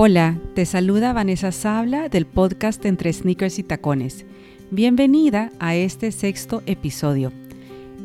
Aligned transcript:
Hola, 0.00 0.38
te 0.54 0.64
saluda 0.64 1.12
Vanessa 1.12 1.50
Sabla 1.50 2.08
del 2.08 2.24
podcast 2.24 2.84
Entre 2.84 3.12
Sneakers 3.12 3.58
y 3.58 3.64
Tacones. 3.64 4.26
Bienvenida 4.70 5.50
a 5.58 5.74
este 5.74 6.12
sexto 6.12 6.62
episodio. 6.66 7.32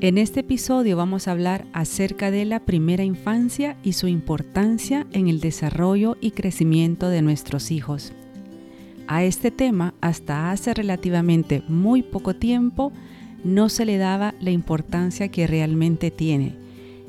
En 0.01 0.17
este 0.17 0.39
episodio 0.39 0.97
vamos 0.97 1.27
a 1.27 1.33
hablar 1.33 1.67
acerca 1.71 2.31
de 2.31 2.45
la 2.45 2.61
primera 2.61 3.03
infancia 3.03 3.77
y 3.83 3.93
su 3.93 4.07
importancia 4.07 5.05
en 5.11 5.27
el 5.27 5.39
desarrollo 5.39 6.17
y 6.19 6.31
crecimiento 6.31 7.09
de 7.09 7.21
nuestros 7.21 7.69
hijos. 7.69 8.11
A 9.05 9.23
este 9.23 9.51
tema, 9.51 9.93
hasta 10.01 10.49
hace 10.49 10.73
relativamente 10.73 11.61
muy 11.67 12.01
poco 12.01 12.35
tiempo, 12.35 12.91
no 13.43 13.69
se 13.69 13.85
le 13.85 13.97
daba 13.97 14.33
la 14.39 14.49
importancia 14.49 15.27
que 15.27 15.45
realmente 15.45 16.09
tiene. 16.09 16.55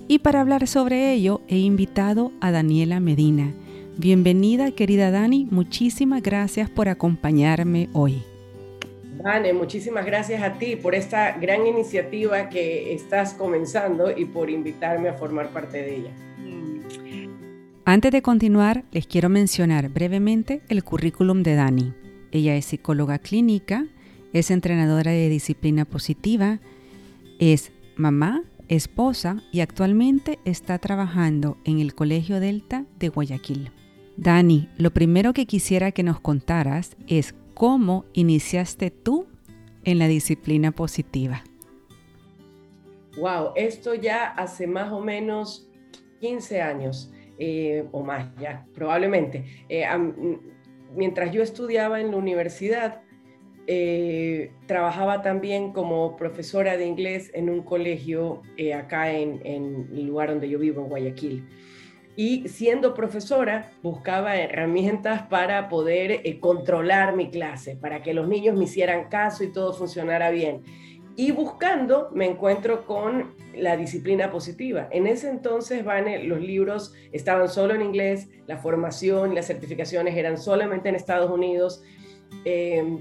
Y 0.08 0.18
para 0.18 0.42
hablar 0.42 0.66
sobre 0.66 1.14
ello, 1.14 1.40
he 1.48 1.56
invitado 1.56 2.32
a 2.42 2.50
Daniela 2.50 3.00
Medina, 3.00 3.54
Bienvenida, 3.96 4.72
querida 4.72 5.12
Dani. 5.12 5.46
Muchísimas 5.52 6.20
gracias 6.20 6.68
por 6.68 6.88
acompañarme 6.88 7.88
hoy. 7.92 8.24
Vane, 9.22 9.52
muchísimas 9.52 10.04
gracias 10.04 10.42
a 10.42 10.54
ti 10.54 10.74
por 10.74 10.96
esta 10.96 11.38
gran 11.38 11.64
iniciativa 11.64 12.48
que 12.48 12.92
estás 12.92 13.34
comenzando 13.34 14.10
y 14.10 14.24
por 14.24 14.50
invitarme 14.50 15.08
a 15.08 15.14
formar 15.14 15.50
parte 15.50 15.78
de 15.78 15.96
ella. 15.96 16.10
Antes 17.84 18.10
de 18.10 18.20
continuar, 18.20 18.82
les 18.90 19.06
quiero 19.06 19.28
mencionar 19.28 19.90
brevemente 19.90 20.62
el 20.68 20.82
currículum 20.82 21.44
de 21.44 21.54
Dani. 21.54 21.94
Ella 22.32 22.56
es 22.56 22.64
psicóloga 22.64 23.20
clínica, 23.20 23.86
es 24.32 24.50
entrenadora 24.50 25.12
de 25.12 25.28
disciplina 25.28 25.84
positiva, 25.84 26.58
es 27.38 27.70
mamá, 27.96 28.42
esposa 28.68 29.44
y 29.52 29.60
actualmente 29.60 30.40
está 30.44 30.78
trabajando 30.80 31.58
en 31.64 31.78
el 31.78 31.94
Colegio 31.94 32.40
Delta 32.40 32.86
de 32.98 33.08
Guayaquil. 33.08 33.70
Dani, 34.16 34.68
lo 34.78 34.92
primero 34.92 35.32
que 35.32 35.46
quisiera 35.46 35.90
que 35.90 36.04
nos 36.04 36.20
contaras 36.20 36.96
es 37.08 37.34
cómo 37.54 38.04
iniciaste 38.12 38.90
tú 38.90 39.26
en 39.84 39.98
la 39.98 40.06
disciplina 40.06 40.70
positiva. 40.70 41.42
Wow, 43.18 43.52
esto 43.56 43.94
ya 43.94 44.26
hace 44.26 44.66
más 44.66 44.92
o 44.92 45.00
menos 45.00 45.68
15 46.20 46.62
años 46.62 47.12
eh, 47.38 47.84
o 47.90 48.02
más, 48.02 48.28
ya 48.40 48.66
probablemente. 48.74 49.44
Eh, 49.68 49.84
mientras 50.94 51.32
yo 51.32 51.42
estudiaba 51.42 52.00
en 52.00 52.12
la 52.12 52.16
universidad, 52.16 53.02
eh, 53.66 54.52
trabajaba 54.66 55.22
también 55.22 55.72
como 55.72 56.16
profesora 56.16 56.76
de 56.76 56.86
inglés 56.86 57.32
en 57.34 57.50
un 57.50 57.62
colegio 57.62 58.42
acá 58.76 59.10
en, 59.12 59.40
en 59.44 59.88
el 59.92 60.06
lugar 60.06 60.28
donde 60.28 60.48
yo 60.48 60.58
vivo, 60.58 60.82
en 60.82 60.88
Guayaquil 60.88 61.44
y 62.16 62.48
siendo 62.48 62.94
profesora 62.94 63.72
buscaba 63.82 64.36
herramientas 64.36 65.22
para 65.22 65.68
poder 65.68 66.20
eh, 66.24 66.38
controlar 66.38 67.16
mi 67.16 67.30
clase, 67.30 67.76
para 67.76 68.02
que 68.02 68.14
los 68.14 68.28
niños 68.28 68.56
me 68.56 68.64
hicieran 68.64 69.08
caso 69.08 69.42
y 69.42 69.52
todo 69.52 69.72
funcionara 69.72 70.30
bien. 70.30 70.62
Y 71.16 71.30
buscando 71.32 72.10
me 72.12 72.26
encuentro 72.26 72.86
con 72.86 73.34
la 73.54 73.76
disciplina 73.76 74.30
positiva. 74.30 74.88
En 74.90 75.06
ese 75.06 75.28
entonces, 75.28 75.84
Vane, 75.84 76.24
los 76.24 76.40
libros 76.40 76.92
estaban 77.12 77.48
solo 77.48 77.74
en 77.74 77.82
inglés, 77.82 78.28
la 78.46 78.58
formación 78.58 79.34
las 79.34 79.46
certificaciones 79.46 80.16
eran 80.16 80.38
solamente 80.38 80.88
en 80.88 80.96
Estados 80.96 81.30
Unidos. 81.30 81.82
Em, 82.44 82.98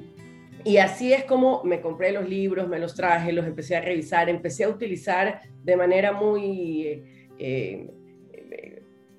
y 0.64 0.78
así 0.78 1.12
es 1.12 1.24
como 1.26 1.64
me 1.64 1.82
compré 1.82 2.12
los 2.12 2.30
libros, 2.30 2.68
me 2.68 2.80
los 2.80 2.96
traje, 2.96 3.32
los 3.32 3.46
empecé 3.46 3.76
a 3.76 3.82
revisar, 3.82 4.30
empecé 4.30 4.64
a 4.64 4.70
utilizar 4.70 5.42
de 5.64 5.76
manera 5.76 6.14
muy... 6.14 7.04
Eh, 7.38 7.90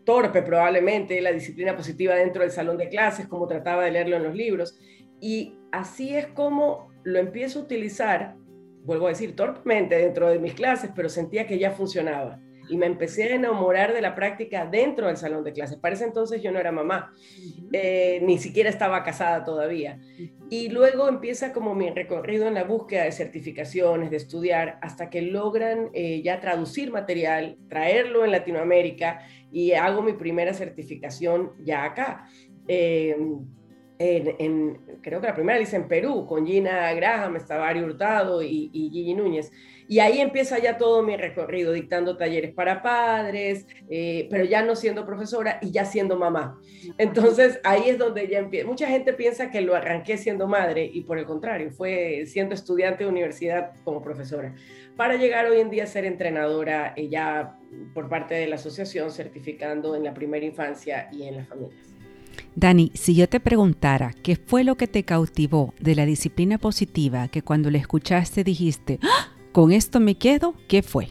torpe 0.04 0.42
probablemente 0.42 1.20
la 1.20 1.32
disciplina 1.32 1.76
positiva 1.76 2.14
dentro 2.14 2.42
del 2.42 2.50
salón 2.50 2.76
de 2.76 2.88
clases, 2.88 3.26
como 3.26 3.46
trataba 3.46 3.84
de 3.84 3.90
leerlo 3.90 4.16
en 4.16 4.24
los 4.24 4.34
libros. 4.34 4.78
Y 5.20 5.54
así 5.72 6.14
es 6.14 6.26
como 6.28 6.92
lo 7.04 7.18
empiezo 7.18 7.60
a 7.60 7.62
utilizar, 7.62 8.36
vuelvo 8.84 9.06
a 9.06 9.10
decir, 9.10 9.34
torpemente 9.34 9.96
dentro 9.96 10.28
de 10.28 10.38
mis 10.38 10.54
clases, 10.54 10.90
pero 10.94 11.08
sentía 11.08 11.46
que 11.46 11.58
ya 11.58 11.70
funcionaba 11.70 12.40
y 12.68 12.76
me 12.76 12.86
empecé 12.86 13.24
a 13.24 13.34
enamorar 13.34 13.92
de 13.92 14.00
la 14.00 14.14
práctica 14.14 14.66
dentro 14.66 15.06
del 15.06 15.16
salón 15.16 15.44
de 15.44 15.52
clases. 15.52 15.76
Para 15.78 15.94
ese 15.94 16.04
entonces 16.04 16.42
yo 16.42 16.50
no 16.50 16.58
era 16.58 16.72
mamá, 16.72 17.12
eh, 17.72 18.20
ni 18.22 18.38
siquiera 18.38 18.70
estaba 18.70 19.02
casada 19.02 19.44
todavía. 19.44 20.00
Y 20.50 20.68
luego 20.68 21.08
empieza 21.08 21.52
como 21.52 21.74
mi 21.74 21.90
recorrido 21.90 22.46
en 22.46 22.54
la 22.54 22.64
búsqueda 22.64 23.04
de 23.04 23.12
certificaciones, 23.12 24.10
de 24.10 24.16
estudiar, 24.16 24.78
hasta 24.82 25.10
que 25.10 25.22
logran 25.22 25.90
eh, 25.92 26.22
ya 26.22 26.40
traducir 26.40 26.90
material, 26.90 27.58
traerlo 27.68 28.24
en 28.24 28.30
Latinoamérica 28.30 29.20
y 29.54 29.72
hago 29.72 30.02
mi 30.02 30.14
primera 30.14 30.52
certificación 30.52 31.52
ya 31.60 31.84
acá. 31.84 32.26
Eh, 32.66 33.16
en, 33.98 34.98
creo 35.02 35.20
que 35.20 35.26
la 35.26 35.34
primera 35.34 35.58
la 35.58 35.62
hice 35.62 35.76
en 35.76 35.88
Perú, 35.88 36.26
con 36.26 36.46
Gina 36.46 36.92
Graham, 36.94 37.36
Estavari 37.36 37.80
Hurtado 37.80 38.42
y, 38.42 38.70
y 38.72 38.90
Gigi 38.90 39.14
Núñez. 39.14 39.50
Y 39.86 39.98
ahí 39.98 40.20
empieza 40.20 40.58
ya 40.58 40.78
todo 40.78 41.02
mi 41.02 41.16
recorrido, 41.16 41.72
dictando 41.72 42.16
talleres 42.16 42.54
para 42.54 42.82
padres, 42.82 43.66
eh, 43.90 44.26
pero 44.30 44.44
ya 44.44 44.62
no 44.62 44.76
siendo 44.76 45.04
profesora 45.04 45.58
y 45.60 45.70
ya 45.70 45.84
siendo 45.84 46.16
mamá. 46.16 46.58
Entonces 46.96 47.60
ahí 47.64 47.90
es 47.90 47.98
donde 47.98 48.26
ya 48.28 48.38
empieza. 48.38 48.66
Mucha 48.66 48.88
gente 48.88 49.12
piensa 49.12 49.50
que 49.50 49.60
lo 49.60 49.74
arranqué 49.74 50.16
siendo 50.16 50.46
madre 50.46 50.88
y 50.90 51.02
por 51.02 51.18
el 51.18 51.26
contrario, 51.26 51.70
fue 51.70 52.24
siendo 52.26 52.54
estudiante 52.54 53.04
de 53.04 53.10
universidad 53.10 53.72
como 53.84 54.02
profesora, 54.02 54.54
para 54.96 55.16
llegar 55.16 55.46
hoy 55.46 55.60
en 55.60 55.70
día 55.70 55.84
a 55.84 55.86
ser 55.86 56.04
entrenadora 56.04 56.94
eh, 56.96 57.08
ya 57.08 57.58
por 57.92 58.08
parte 58.08 58.34
de 58.34 58.46
la 58.46 58.54
asociación, 58.54 59.10
certificando 59.10 59.96
en 59.96 60.04
la 60.04 60.14
primera 60.14 60.46
infancia 60.46 61.08
y 61.12 61.24
en 61.24 61.36
las 61.36 61.48
familias. 61.48 61.93
Dani, 62.54 62.90
si 62.94 63.14
yo 63.14 63.28
te 63.28 63.40
preguntara 63.40 64.14
qué 64.22 64.36
fue 64.36 64.64
lo 64.64 64.76
que 64.76 64.86
te 64.86 65.04
cautivó 65.04 65.74
de 65.80 65.94
la 65.94 66.06
disciplina 66.06 66.58
positiva 66.58 67.28
que 67.28 67.42
cuando 67.42 67.70
la 67.70 67.78
escuchaste 67.78 68.44
dijiste, 68.44 68.98
¡Ah! 69.02 69.32
con 69.52 69.72
esto 69.72 70.00
me 70.00 70.16
quedo, 70.16 70.54
¿qué 70.68 70.82
fue? 70.82 71.08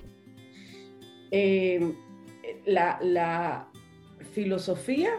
Eh, 1.32 1.94
la, 2.66 3.70
filosofía 4.34 5.12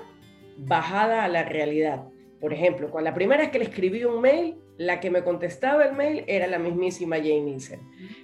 bajada 0.57 1.25
a 1.25 1.29
la 1.29 1.45
realidad. 1.45 2.05
Por 2.41 2.53
ejemplo, 2.53 2.91
cuando 2.91 3.11
la 3.11 3.15
primera 3.15 3.43
vez 3.43 3.51
que 3.51 3.59
le 3.59 3.65
escribí 3.67 4.05
un 4.05 4.21
mail, 4.21 4.57
la 4.77 5.01
que 5.01 5.11
me 5.11 5.23
contestaba 5.23 5.85
el 5.85 5.95
mail 5.95 6.25
era 6.27 6.47
la 6.47 6.59
mismísima 6.59 7.17
Jane 7.17 7.43
Nielsen. 7.43 7.81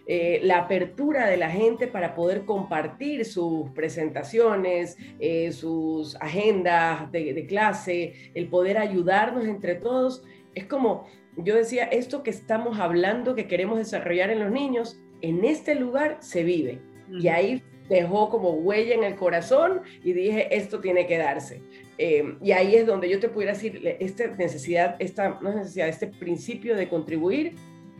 Eh, 0.06 0.40
la 0.42 0.58
apertura 0.58 1.28
de 1.28 1.36
la 1.36 1.50
gente 1.50 1.86
para 1.86 2.14
poder 2.14 2.44
compartir 2.44 3.24
sus 3.24 3.70
presentaciones, 3.70 4.96
eh, 5.20 5.52
sus 5.52 6.16
agendas 6.16 7.10
de, 7.12 7.46
clase, 7.46 8.32
el 8.34 8.48
poder 8.48 8.78
ayudarnos 8.78 9.44
entre 9.44 9.76
todos, 9.76 10.24
es 10.54 10.66
como 10.66 11.06
yo 11.36 11.54
decía, 11.54 11.84
esto 11.84 12.22
que 12.22 12.30
estamos 12.30 12.78
hablando, 12.80 13.34
que 13.34 13.46
queremos 13.46 13.78
desarrollar 13.78 14.30
en 14.30 14.40
los 14.40 14.50
niños, 14.50 15.00
en 15.22 15.44
este 15.44 15.74
lugar 15.74 16.18
se 16.20 16.42
vive. 16.42 16.80
Y 17.10 17.28
ahí 17.28 17.62
dejó 17.90 18.30
como 18.30 18.50
huella 18.52 18.94
en 18.94 19.04
el 19.04 19.16
corazón 19.16 19.80
y 20.02 20.12
dije, 20.12 20.56
esto 20.56 20.80
tiene 20.80 21.06
que 21.06 21.18
darse. 21.18 21.60
Eh, 21.98 22.36
y 22.40 22.52
ahí 22.52 22.76
es 22.76 22.86
donde 22.86 23.10
yo 23.10 23.20
te 23.20 23.28
pudiera 23.28 23.52
decir, 23.52 23.82
esta 23.98 24.28
necesidad, 24.28 24.96
esta, 25.00 25.40
no 25.42 25.52
necesidad, 25.52 25.88
este 25.88 26.06
principio 26.06 26.76
de 26.76 26.88
contribuir 26.88 27.54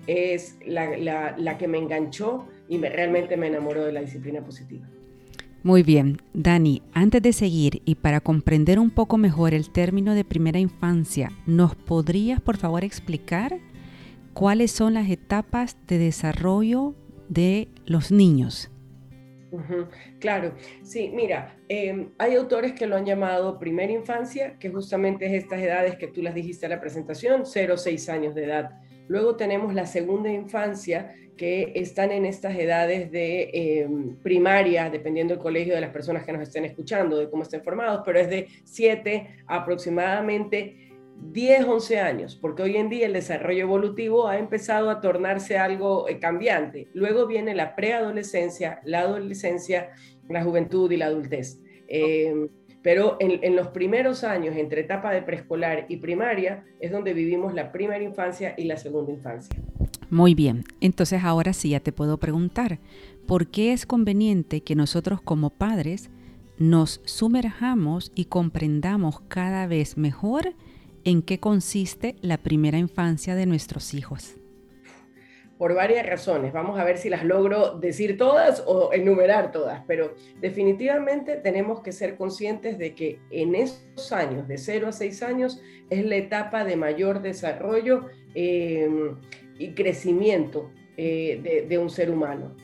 es 0.07 0.57
la, 0.65 0.97
la, 1.37 1.59
que 1.59 1.69
me 1.69 1.79
enganchó 1.79 2.47
y 2.69 2.79
me, 2.79 2.89
realmente 2.89 3.37
me 3.37 3.49
enamoró 3.49 3.85
de 3.85 3.93
la 3.93 4.01
disciplina 4.01 4.41
positiva. 4.43 4.89
Muy 5.63 5.83
bien, 5.83 6.19
Dani, 6.33 6.81
antes 6.95 7.21
de 7.21 7.35
seguir 7.35 7.83
y 7.85 7.97
para 7.97 8.21
comprender 8.21 8.79
un 8.79 8.91
poco 8.91 9.19
mejor 9.19 9.53
el 9.53 9.71
término 9.71 10.15
de 10.15 10.25
primera 10.25 10.59
infancia, 10.59 11.31
¿nos 11.47 11.75
podrías 11.75 12.41
por 12.41 12.57
favor 12.57 12.85
explicar 12.85 13.59
cuáles 14.33 14.71
son 14.71 14.95
las 14.95 15.11
etapas 15.11 15.77
de 15.87 15.99
desarrollo 15.99 16.95
de 17.29 17.69
los 17.85 18.11
niños? 18.11 18.71
Claro, 20.21 20.55
sí, 20.83 21.11
mira, 21.15 21.57
em, 21.69 22.11
hay 22.19 22.35
autores 22.35 22.73
que 22.73 22.87
lo 22.87 22.97
han 22.97 23.05
llamado 23.05 23.59
primera 23.59 23.93
infancia, 23.93 24.59
que 24.59 24.71
justamente 24.71 25.27
es 25.27 25.45
estas 25.45 25.61
edades 25.61 25.97
que 25.97 26.09
tú 26.09 26.23
las 26.23 26.35
dijiste 26.35 26.67
en 26.67 26.71
la 26.71 26.81
presentación, 26.81 27.45
0 27.45 27.77
6 27.77 28.09
años 28.09 28.35
de 28.35 28.45
edad. 28.45 28.71
Luego 29.09 29.37
tenemos 29.37 29.75
la 29.75 29.87
segunda 29.87 30.31
infancia, 30.31 31.15
que 31.37 31.73
están 31.75 32.13
en 32.13 32.27
estas 32.27 32.55
edades 32.55 33.11
de 33.11 33.49
em, 33.55 34.17
primaria, 34.17 34.91
dependiendo 34.91 35.33
del 35.33 35.43
colegio 35.43 35.75
de 35.75 35.81
las 35.81 35.89
personas 35.89 36.23
que 36.23 36.35
nos 36.35 36.43
estén 36.43 36.67
escuchando, 36.67 37.17
de 37.17 37.31
cómo 37.31 37.45
estén 37.45 37.63
formados, 37.63 38.03
pero 38.05 38.19
es 38.19 38.29
de 38.29 38.47
7 38.65 39.45
aproximadamente 39.47 40.90
10, 41.23 41.67
11 41.67 42.01
años, 42.01 42.37
porque 42.37 42.63
hoy 42.63 42.77
en 42.77 42.89
día 42.89 43.07
el 43.07 43.13
desarrollo 43.13 43.63
evolutivo 43.63 44.27
ha 44.27 44.39
empezado 44.39 44.91
a 44.91 45.01
tornarse 45.01 45.59
algo 45.59 46.09
eh, 46.09 46.19
cambiante. 46.19 46.89
Luego 46.95 47.27
viene 47.27 47.55
la 47.55 47.77
preadolescencia, 47.77 48.81
la 48.85 49.01
adolescencia, 49.01 49.91
la 50.29 50.43
juventud 50.43 50.91
y 50.91 50.97
la 50.97 51.07
adultez. 51.07 51.61
Em, 51.89 52.49
pero 52.83 53.19
en, 53.21 53.57
los 53.57 53.69
primeros 53.69 54.25
años, 54.25 54.57
entre 54.57 54.81
etapa 54.81 55.13
de 55.13 55.21
preescolar 55.21 55.85
y 55.89 55.99
primaria, 55.99 56.65
es 56.81 56.91
donde 56.91 57.13
vivimos 57.13 57.53
la 57.53 57.73
primera 57.73 58.03
infancia 58.03 58.55
y 58.57 58.65
la 58.65 58.79
segunda 58.79 59.13
infancia. 59.13 59.55
Muy 60.09 60.35
bien, 60.35 60.65
entonces 60.81 61.23
ahora 61.23 61.53
sí 61.53 61.71
ya 61.71 61.81
te 61.81 61.93
puedo 61.93 62.17
preguntar, 62.17 62.79
¿por 63.27 63.49
qué 63.49 63.75
es 63.75 63.85
conveniente 63.85 64.63
que 64.63 64.75
nosotros 64.75 65.21
como 65.21 65.51
padres 65.51 66.11
nos 66.57 67.03
sumerjamos 67.05 68.13
y 68.15 68.27
comprendamos 68.27 69.21
cada 69.29 69.67
vez 69.67 69.99
mejor 69.99 70.55
en 71.05 71.23
qué 71.23 71.39
consiste 71.41 72.17
la 72.21 72.39
primera 72.39 72.79
infancia 72.79 73.35
de 73.35 73.47
nuestros 73.47 73.95
hijos 73.95 74.37
por 75.61 75.75
varias 75.75 76.07
razones. 76.07 76.55
Vamos 76.55 76.81
a 76.81 76.85
ver 76.85 76.97
si 76.97 77.11
las 77.11 77.23
logro 77.23 77.79
decir 77.79 78.17
todas 78.17 78.65
o 78.67 78.95
enumerar 78.95 79.53
todas, 79.53 79.83
pero 79.87 80.15
definitivamente 80.41 81.37
tenemos 81.37 81.83
que 81.83 81.93
ser 81.93 82.17
conscientes 82.17 82.79
de 82.79 82.95
que 82.95 83.19
en 83.31 83.55
esos 83.55 84.11
años, 84.11 84.49
de 84.49 84.57
0 84.57 84.89
a 84.89 84.93
6 84.93 85.23
años, 85.23 85.61
es 85.91 86.07
la 86.07 86.17
etapa 86.17 86.65
de 86.65 86.77
mayor 86.77 87.21
desarrollo 87.21 88.07
em, 88.35 89.17
y 89.59 89.75
crecimiento 89.75 90.71
eh, 90.97 91.67
de, 91.69 91.77
un 91.77 91.91
ser 91.91 92.11
humano. 92.11 92.57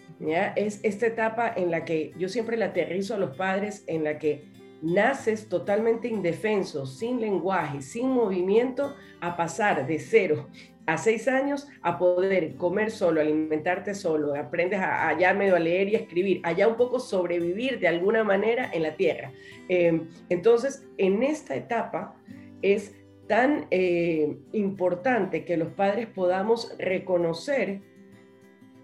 Es 0.57 0.81
esta 0.83 1.07
etapa 1.07 1.53
en 1.55 1.71
la 1.71 1.85
que 1.85 2.15
yo 2.17 2.31
siempre 2.31 2.57
la 2.57 2.67
aterrizo 2.67 3.15
a 3.15 3.19
los 3.19 3.37
padres, 3.37 3.85
en 3.89 4.05
la 4.05 4.19
que 4.19 4.56
naces 4.83 5.49
totalmente 5.49 6.09
indefenso, 6.09 6.87
sin 6.87 7.21
lenguaje, 7.21 7.83
sin 7.83 8.11
movimiento, 8.11 8.95
a 9.21 9.37
pasar 9.37 9.87
de 9.87 9.99
cero 9.99 10.47
a 10.87 10.99
seis 10.99 11.27
años 11.27 11.69
a 11.83 11.99
poder 11.99 12.55
comer 12.55 12.91
solo, 12.91 13.21
alimentarte 13.21 13.95
solo, 13.95 14.35
aprendes 14.35 14.79
a, 14.79 15.09
allá 15.09 15.35
medio 15.35 15.57
a 15.57 15.59
leer 15.59 15.89
y 15.89 15.97
a 15.97 15.99
escribir, 15.99 16.41
allá 16.45 16.69
un 16.69 16.77
poco 16.77 17.01
sobrevivir 17.01 17.81
de 17.81 17.89
alguna 17.89 18.23
manera 18.23 18.71
en 18.73 18.83
la 18.85 18.97
tierra. 18.97 19.33
Em, 19.69 20.09
entonces, 20.29 20.87
en 20.97 21.23
esta 21.23 21.57
etapa 21.57 22.15
es 22.63 22.95
tan 23.27 23.67
eh, 23.73 24.39
importante 24.53 25.45
que 25.45 25.57
los 25.57 25.69
padres 25.73 26.07
podamos 26.07 26.73
reconocer 26.79 27.81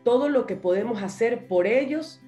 todo 0.02 0.28
lo 0.28 0.46
que 0.46 0.56
podemos 0.56 1.00
hacer 1.02 1.46
por 1.46 1.68
ellos 1.68 2.20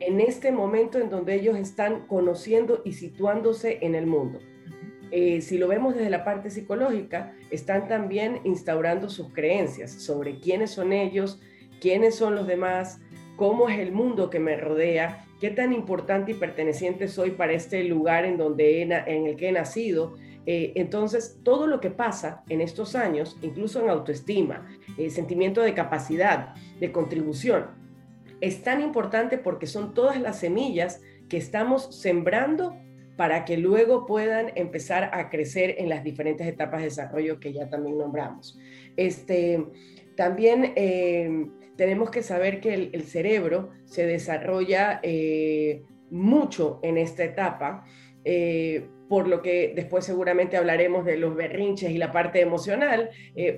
en 0.00 0.20
este 0.20 0.52
momento 0.52 0.98
en 0.98 1.10
donde 1.10 1.34
ellos 1.34 1.56
están 1.56 2.06
conociendo 2.06 2.82
y 2.84 2.92
situándose 2.92 3.78
en 3.82 3.94
el 3.94 4.06
mundo. 4.06 4.38
Eh, 5.10 5.40
si 5.40 5.56
lo 5.56 5.68
vemos 5.68 5.94
desde 5.94 6.10
la 6.10 6.24
parte 6.24 6.50
psicológica, 6.50 7.34
están 7.50 7.88
también 7.88 8.40
instaurando 8.44 9.08
sus 9.08 9.32
creencias 9.32 9.92
sobre 9.92 10.40
quiénes 10.40 10.72
son 10.72 10.92
ellos, 10.92 11.40
quiénes 11.80 12.16
son 12.16 12.34
los 12.34 12.46
demás, 12.46 13.00
cómo 13.36 13.68
es 13.68 13.78
el 13.78 13.92
mundo 13.92 14.30
que 14.30 14.40
me 14.40 14.56
rodea, 14.56 15.24
qué 15.40 15.50
tan 15.50 15.72
importante 15.72 16.32
y 16.32 16.34
perteneciente 16.34 17.08
soy 17.08 17.32
para 17.32 17.52
este 17.52 17.84
lugar 17.84 18.24
en, 18.24 18.36
donde 18.36 18.82
en 18.82 19.26
el 19.26 19.36
que 19.36 19.48
he 19.48 19.52
nacido. 19.52 20.16
Eh, 20.46 20.72
entonces, 20.76 21.40
todo 21.42 21.66
lo 21.66 21.80
que 21.80 21.90
pasa 21.90 22.44
en 22.48 22.60
estos 22.60 22.94
años, 22.94 23.36
incluso 23.42 23.80
en 23.80 23.90
autoestima, 23.90 24.66
eh, 24.96 25.10
sentimiento 25.10 25.60
de 25.60 25.74
capacidad, 25.74 26.54
de 26.80 26.92
contribución, 26.92 27.85
es 28.40 28.62
tan 28.62 28.80
importante 28.80 29.38
porque 29.38 29.66
son 29.66 29.94
todas 29.94 30.20
las 30.20 30.38
semillas 30.38 31.00
que 31.28 31.36
estamos 31.36 32.00
sembrando 32.00 32.76
para 33.16 33.44
que 33.44 33.56
luego 33.56 34.06
puedan 34.06 34.52
empezar 34.56 35.10
a 35.12 35.30
crecer 35.30 35.76
en 35.78 35.88
las 35.88 36.04
diferentes 36.04 36.46
etapas 36.46 36.80
de 36.80 36.88
desarrollo 36.88 37.40
que 37.40 37.52
ya 37.52 37.68
también 37.68 37.96
nombramos. 37.98 38.58
Este, 38.96 39.64
también 40.16 40.72
eh, 40.76 41.46
tenemos 41.76 42.10
que 42.10 42.22
saber 42.22 42.60
que 42.60 42.74
el, 42.74 43.02
cerebro 43.04 43.70
se 43.84 44.06
desarrolla 44.06 45.00
eh, 45.02 45.82
mucho 46.10 46.78
en 46.82 46.98
esta 46.98 47.24
etapa, 47.24 47.84
eh, 48.24 48.88
por 49.08 49.28
lo 49.28 49.42
que 49.42 49.72
después 49.74 50.04
seguramente 50.04 50.56
hablaremos 50.56 51.04
de 51.04 51.16
los 51.16 51.34
berrinches 51.34 51.90
y 51.90 51.98
la 51.98 52.12
parte 52.12 52.40
emocional, 52.40 53.10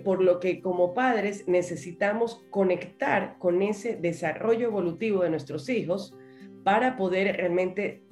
por 0.05 0.23
lo 0.23 0.41
que 0.41 0.61
como 0.61 0.95
padres 0.95 1.49
necesitamos 1.49 2.45
conectar 2.51 3.37
con 3.39 3.63
ese 3.63 3.97
desarrollo 3.97 4.67
evolutivo 4.67 5.23
de 5.23 5.31
nuestros 5.31 5.69
hijos 5.69 6.15
para 6.65 6.97
poder 6.97 7.37
realmente 7.37 8.03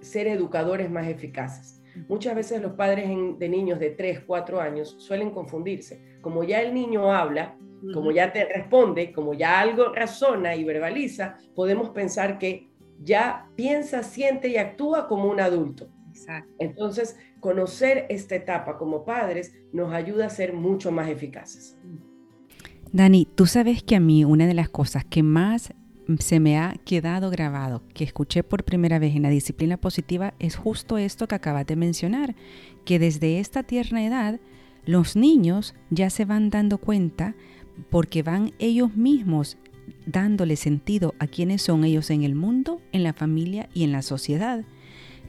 ser 0.00 0.28
educadores 0.28 0.90
más 0.90 1.08
eficaces. 1.08 1.82
Muchas 2.08 2.34
veces 2.34 2.62
los 2.62 2.72
padres 2.72 3.08
de 3.38 3.48
niños 3.48 3.80
de 3.80 3.90
3, 3.90 4.20
4 4.26 4.60
años 4.60 4.94
suelen 4.98 5.30
confundirse. 5.30 6.18
Como 6.20 6.44
ya 6.44 6.62
el 6.62 6.72
niño 6.72 7.12
habla, 7.12 7.58
como 7.92 8.12
ya 8.12 8.32
te 8.32 8.44
responde, 8.44 9.12
como 9.12 9.34
ya 9.34 9.60
algo 9.60 9.92
razona 9.92 10.54
y 10.54 10.64
verbaliza, 10.64 11.36
podemos 11.54 11.90
pensar 11.90 12.38
que 12.38 12.68
ya 13.00 13.50
piensa, 13.56 14.02
siente 14.02 14.48
y 14.48 14.56
actúa 14.56 15.06
como 15.06 15.28
un 15.28 15.40
adulto. 15.40 15.88
Entonces, 16.58 17.16
conocer 17.40 18.06
esta 18.08 18.34
etapa 18.34 18.78
como 18.78 19.04
padres 19.04 19.54
nos 19.72 19.92
ayuda 19.92 20.26
a 20.26 20.30
ser 20.30 20.52
mucho 20.52 20.90
más 20.90 21.08
eficaces. 21.08 21.76
Dani, 22.92 23.26
tú 23.34 23.46
sabes 23.46 23.82
que 23.82 23.96
a 23.96 24.00
mí 24.00 24.24
una 24.24 24.46
de 24.46 24.54
las 24.54 24.68
cosas 24.68 25.04
que 25.04 25.22
más 25.22 25.74
se 26.18 26.40
me 26.40 26.58
ha 26.58 26.74
quedado 26.86 27.30
grabado, 27.30 27.82
que 27.92 28.04
escuché 28.04 28.42
por 28.42 28.64
primera 28.64 28.98
vez 28.98 29.14
en 29.14 29.22
la 29.22 29.28
disciplina 29.28 29.76
positiva, 29.76 30.32
es 30.38 30.56
justo 30.56 30.96
esto 30.96 31.28
que 31.28 31.34
acabas 31.34 31.66
de 31.66 31.76
mencionar, 31.76 32.34
que 32.86 32.98
desde 32.98 33.40
esta 33.40 33.62
tierna 33.62 34.04
edad 34.06 34.40
los 34.86 35.16
niños 35.16 35.74
ya 35.90 36.08
se 36.08 36.24
van 36.24 36.48
dando 36.48 36.78
cuenta 36.78 37.34
porque 37.90 38.22
van 38.22 38.52
ellos 38.58 38.96
mismos 38.96 39.58
dándole 40.06 40.56
sentido 40.56 41.14
a 41.18 41.26
quiénes 41.26 41.60
son 41.60 41.84
ellos 41.84 42.08
en 42.10 42.22
el 42.22 42.34
mundo, 42.34 42.80
en 42.92 43.02
la 43.02 43.12
familia 43.12 43.68
y 43.74 43.84
en 43.84 43.92
la 43.92 44.00
sociedad. 44.00 44.64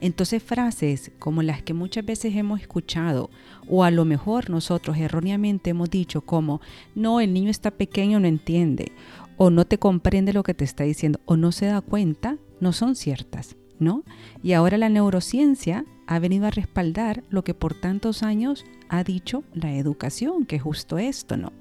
Entonces 0.00 0.42
frases 0.42 1.12
como 1.18 1.42
las 1.42 1.62
que 1.62 1.74
muchas 1.74 2.04
veces 2.04 2.34
hemos 2.34 2.60
escuchado 2.60 3.30
o 3.68 3.84
a 3.84 3.90
lo 3.90 4.04
mejor 4.04 4.48
nosotros 4.48 4.96
erróneamente 4.96 5.70
hemos 5.70 5.90
dicho 5.90 6.22
como, 6.22 6.60
no, 6.94 7.20
el 7.20 7.32
niño 7.32 7.50
está 7.50 7.70
pequeño, 7.70 8.18
no 8.18 8.26
entiende, 8.26 8.92
o 9.36 9.50
no 9.50 9.66
te 9.66 9.78
comprende 9.78 10.32
lo 10.32 10.42
que 10.42 10.54
te 10.54 10.64
está 10.64 10.84
diciendo 10.84 11.20
o 11.24 11.36
no 11.36 11.52
se 11.52 11.66
da 11.66 11.80
cuenta, 11.80 12.38
no 12.60 12.72
son 12.72 12.96
ciertas, 12.96 13.56
¿no? 13.78 14.04
Y 14.42 14.52
ahora 14.52 14.78
la 14.78 14.88
neurociencia 14.88 15.84
ha 16.06 16.18
venido 16.18 16.46
a 16.46 16.50
respaldar 16.50 17.22
lo 17.30 17.44
que 17.44 17.54
por 17.54 17.74
tantos 17.74 18.22
años 18.22 18.64
ha 18.88 19.04
dicho 19.04 19.44
la 19.54 19.74
educación, 19.74 20.44
que 20.44 20.56
es 20.56 20.62
justo 20.62 20.98
esto, 20.98 21.36
¿no? 21.36 21.52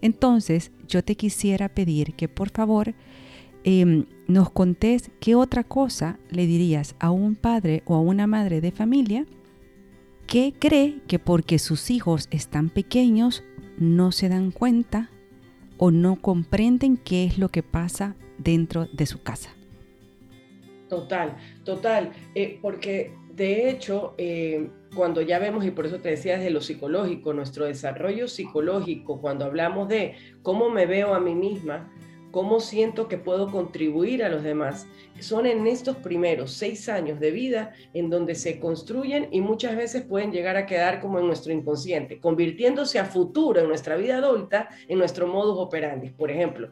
Entonces, 0.00 0.72
yo 0.88 1.04
te 1.04 1.14
quisiera 1.14 1.68
pedir 1.68 2.14
que 2.14 2.28
por 2.28 2.50
favor 2.50 2.94
em, 3.64 4.06
nos 4.28 4.50
contés 4.50 5.10
qué 5.20 5.34
otra 5.34 5.64
cosa 5.64 6.18
le 6.30 6.46
dirías 6.46 6.94
a 6.98 7.10
un 7.10 7.34
padre 7.34 7.82
o 7.86 7.94
a 7.94 8.00
una 8.00 8.26
madre 8.26 8.60
de 8.60 8.72
familia 8.72 9.26
que 10.26 10.54
cree 10.58 11.00
que 11.06 11.18
porque 11.18 11.58
sus 11.58 11.90
hijos 11.90 12.28
están 12.30 12.70
pequeños 12.70 13.44
no 13.78 14.12
se 14.12 14.28
dan 14.28 14.50
cuenta 14.50 15.10
o 15.78 15.90
no 15.90 16.16
comprenden 16.16 16.96
qué 16.96 17.24
es 17.24 17.38
lo 17.38 17.48
que 17.48 17.62
pasa 17.62 18.16
dentro 18.38 18.86
de 18.92 19.06
su 19.06 19.22
casa. 19.22 19.50
Total, 20.88 21.36
total, 21.64 22.12
eh, 22.34 22.58
porque 22.60 23.14
de 23.34 23.70
hecho, 23.70 24.14
eh, 24.18 24.68
cuando 24.94 25.22
ya 25.22 25.38
vemos, 25.38 25.64
y 25.64 25.70
por 25.70 25.86
eso 25.86 25.98
te 26.00 26.10
decía 26.10 26.36
desde 26.36 26.50
lo 26.50 26.60
psicológico, 26.60 27.32
nuestro 27.32 27.64
desarrollo 27.64 28.28
psicológico, 28.28 29.20
cuando 29.20 29.46
hablamos 29.46 29.88
de 29.88 30.14
cómo 30.42 30.68
me 30.68 30.86
veo 30.86 31.14
a 31.14 31.20
mí 31.20 31.34
misma, 31.34 31.90
cómo 32.32 32.58
siento 32.58 33.06
que 33.06 33.18
puedo 33.18 33.52
contribuir 33.52 34.24
a 34.24 34.28
los 34.28 34.42
demás. 34.42 34.88
Son 35.22 35.46
en 35.46 35.66
estos 35.68 35.96
primeros 35.98 36.52
seis 36.52 36.88
años 36.88 37.20
de 37.20 37.30
vida 37.30 37.72
en 37.94 38.10
donde 38.10 38.34
se 38.34 38.58
construyen 38.58 39.28
y 39.30 39.40
muchas 39.40 39.76
veces 39.76 40.02
pueden 40.02 40.32
llegar 40.32 40.56
a 40.56 40.66
quedar 40.66 41.00
como 41.00 41.20
en 41.20 41.26
nuestro 41.26 41.52
inconsciente, 41.52 42.18
convirtiéndose 42.18 42.98
a 42.98 43.04
futuro 43.04 43.60
en 43.60 43.68
nuestra 43.68 43.96
vida 43.96 44.16
adulta 44.16 44.68
en 44.88 44.98
nuestro 44.98 45.28
modus 45.28 45.58
operandi. 45.58 46.10
Por 46.10 46.30
ejemplo, 46.30 46.70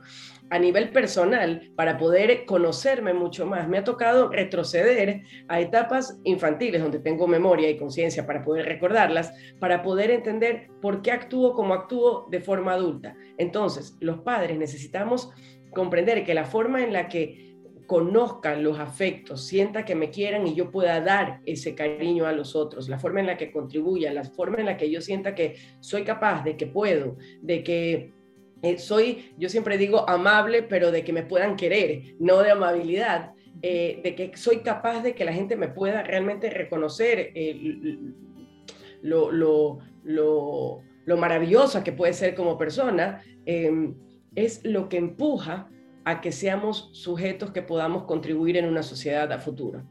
a 0.50 0.59
nivel 0.59 0.90
personal, 0.90 1.71
para 1.76 1.97
poder 1.97 2.45
conocerme 2.45 3.14
mucho 3.14 3.47
más, 3.47 3.69
me 3.69 3.78
ha 3.78 3.85
tocado 3.85 4.30
retroceder 4.30 5.23
a 5.47 5.61
etapas 5.61 6.19
infantiles 6.25 6.83
donde 6.83 6.99
tengo 6.99 7.28
memoria 7.28 7.71
y 7.71 7.78
conciencia 7.78 8.26
para 8.26 8.42
poder 8.42 8.66
recordarlas, 8.66 9.33
para 9.61 9.83
poder 9.83 10.11
entender 10.11 10.69
por 10.83 11.02
qué 11.02 11.12
actúo 11.12 11.54
como 11.54 11.73
actúo 11.73 12.26
de 12.30 12.40
forma 12.40 12.73
adulta. 12.73 13.14
Entonces, 13.38 13.97
los 14.00 14.23
padres 14.23 14.59
necesitamos 14.59 15.30
comprender 15.73 16.25
que 16.25 16.35
la 16.35 16.45
forma 16.45 16.83
en 16.83 16.92
la 16.92 17.09
que 17.09 17.50
conozcan 17.90 18.62
los 18.62 18.78
afectos, 18.78 19.44
sienta 19.44 19.85
que 19.85 19.97
me 19.97 20.11
quieran 20.11 20.47
y 20.47 20.54
yo 20.54 20.70
pueda 20.70 21.00
dar 21.00 21.40
ese 21.44 21.75
cariño 21.75 22.25
a 22.25 22.30
los 22.30 22.54
otros, 22.54 22.88
la 22.88 23.00
forma 23.00 23.18
en 23.18 23.26
la 23.26 23.37
que 23.37 23.50
contribuya, 23.50 24.12
la 24.12 24.23
forma 24.23 24.59
en 24.59 24.66
la 24.66 24.76
que 24.76 24.88
yo 24.88 25.00
sienta 25.00 25.35
que 25.35 25.56
soy 25.80 26.04
capaz, 26.04 26.44
de 26.44 26.56
que 26.56 26.68
puedo, 26.68 27.16
de 27.42 27.64
que 27.64 28.12
eh, 28.62 28.78
soy, 28.78 29.35
yo 29.38 29.49
siempre 29.49 29.76
digo 29.76 30.09
amable, 30.09 30.62
pero 30.62 30.92
de 30.92 31.02
que 31.02 31.12
me 31.12 31.25
puedan 31.25 31.56
querer, 31.56 32.14
no 32.20 32.44
de 32.44 32.52
amabilidad, 32.52 33.32
eh, 33.61 34.00
de 34.04 34.14
que 34.14 34.37
soy 34.37 34.59
capaz 34.59 35.02
de 35.02 35.16
que 35.16 35.25
la 35.25 35.32
gente 35.32 35.56
me 35.56 35.66
pueda 35.66 36.04
realmente 36.04 36.49
reconocer 36.49 37.32
eh, 37.35 37.99
lo, 39.02 39.32
lo, 39.32 39.80
lo, 40.04 40.80
lo, 41.06 41.16
maravillosa 41.16 41.82
que 41.82 41.90
puede 41.90 42.12
ser 42.12 42.37
como 42.37 42.56
persona, 42.56 43.20
em, 43.47 43.97
es 44.37 44.64
lo 44.64 44.88
que 44.88 44.99
empuja 44.99 45.68
a 46.04 46.21
que 46.21 46.33
seamos 46.33 46.90
sujetos 46.92 47.50
que 47.50 47.62
podamos 47.62 48.04
contribuir 48.04 48.57
en 48.57 48.66
una 48.66 48.83
sociedad 48.83 49.30
a 49.33 49.38
futuro. 49.38 49.83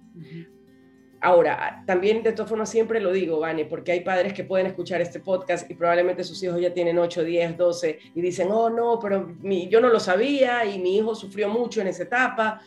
Ahora, 1.22 1.84
también 1.86 2.24
de 2.24 2.32
todas 2.32 2.50
formas 2.50 2.70
siempre 2.70 3.02
lo 3.02 3.12
digo, 3.12 3.40
Vane, 3.40 3.66
porque 3.66 3.92
hay 3.92 4.00
padres 4.02 4.34
que 4.34 4.46
pueden 4.46 4.68
escuchar 4.68 5.02
este 5.02 5.20
podcast 5.20 5.70
y 5.70 5.74
probablemente 5.74 6.24
sus 6.24 6.42
hijos 6.44 6.62
ya 6.62 6.74
tienen 6.74 6.98
8, 6.98 7.24
10, 7.24 7.58
12 7.58 8.00
y 8.16 8.22
dicen, 8.22 8.48
oh 8.52 8.70
no, 8.70 9.00
pero 9.00 9.28
mi, 9.42 9.68
yo 9.68 9.82
no 9.82 9.90
lo 9.90 10.00
sabía 10.00 10.66
y 10.66 10.80
mi 10.80 10.98
hijo 10.98 11.16
sufrió 11.16 11.50
mucho 11.50 11.82
en 11.82 11.88
esa 11.88 12.04
etapa. 12.04 12.62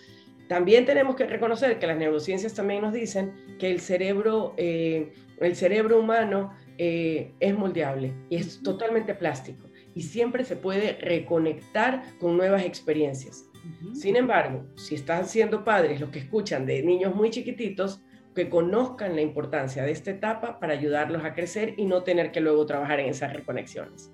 también 0.49 0.85
tenemos 0.85 1.17
que 1.17 1.25
reconocer 1.25 1.79
que 1.79 1.87
las 1.87 1.97
neurociencias 1.97 2.53
también 2.53 2.83
nos 2.83 2.93
dicen 2.93 3.57
que 3.59 3.71
el 3.71 3.81
cerebro, 3.81 4.53
eh, 4.59 5.15
el 5.41 5.57
cerebro 5.57 5.99
humano 5.99 6.53
eh, 6.77 7.33
es 7.41 7.57
moldeable 7.57 8.13
y 8.29 8.37
es 8.37 8.63
totalmente 8.63 9.15
plástico 9.15 9.72
y 9.95 10.03
siempre 10.03 10.45
se 10.45 10.57
puede 10.57 10.99
reconectar 11.01 12.03
con 12.19 12.37
nuevas 12.37 12.65
experiencias. 12.65 13.49
Sin 13.93 14.17
embargo, 14.17 14.65
si 14.77 14.95
están 14.95 15.27
siendo 15.27 15.65
padres 15.65 16.01
los 16.01 16.11
que 16.11 16.19
escuchan 16.19 16.67
de 16.67 16.83
niños 16.83 17.15
muy 17.15 17.31
chiquititos, 17.31 18.01
que 18.35 18.49
conozcan 18.49 19.15
la 19.15 19.23
importancia 19.23 19.83
de 19.85 19.93
esta 19.93 20.11
etapa 20.11 20.59
para 20.59 20.73
ayudarlos 20.73 21.25
a 21.25 21.35
crecer 21.35 21.75
y 21.77 21.85
no 21.85 22.03
tener 22.03 22.33
que 22.33 22.41
luego 22.41 22.65
trabajar 22.67 23.01
en 23.01 23.11
esas 23.11 23.33
reconexiones. 23.33 24.11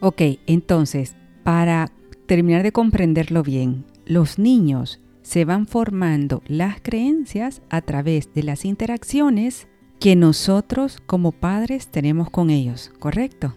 Ok, 0.00 0.22
entonces, 0.46 1.16
para 1.42 1.90
terminar 2.26 2.62
de 2.62 2.72
comprenderlo 2.72 3.42
bien, 3.42 3.84
los 4.06 4.38
niños 4.38 5.00
se 5.22 5.44
van 5.44 5.66
formando 5.66 6.42
las 6.46 6.80
creencias 6.80 7.62
a 7.68 7.82
través 7.82 8.32
de 8.32 8.44
las 8.44 8.64
interacciones 8.64 9.68
que 9.98 10.14
nosotros 10.14 10.98
como 11.06 11.32
padres 11.32 11.88
tenemos 11.88 12.30
con 12.30 12.50
ellos, 12.50 12.92
¿correcto? 13.00 13.54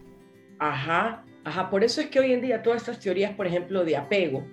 Ajá, 0.58 1.24
ajá. 1.43 1.69
Por 1.69 1.83
eso 1.83 2.01
es 2.01 2.07
que 2.07 2.19
hoy 2.19 2.33
en 2.33 2.41
día 2.41 2.62
todas 2.62 2.81
estas 2.81 3.00
teorías, 3.00 3.33
por 3.33 3.48
ejemplo, 3.48 3.83
de 3.83 3.98
apego, 3.98 4.45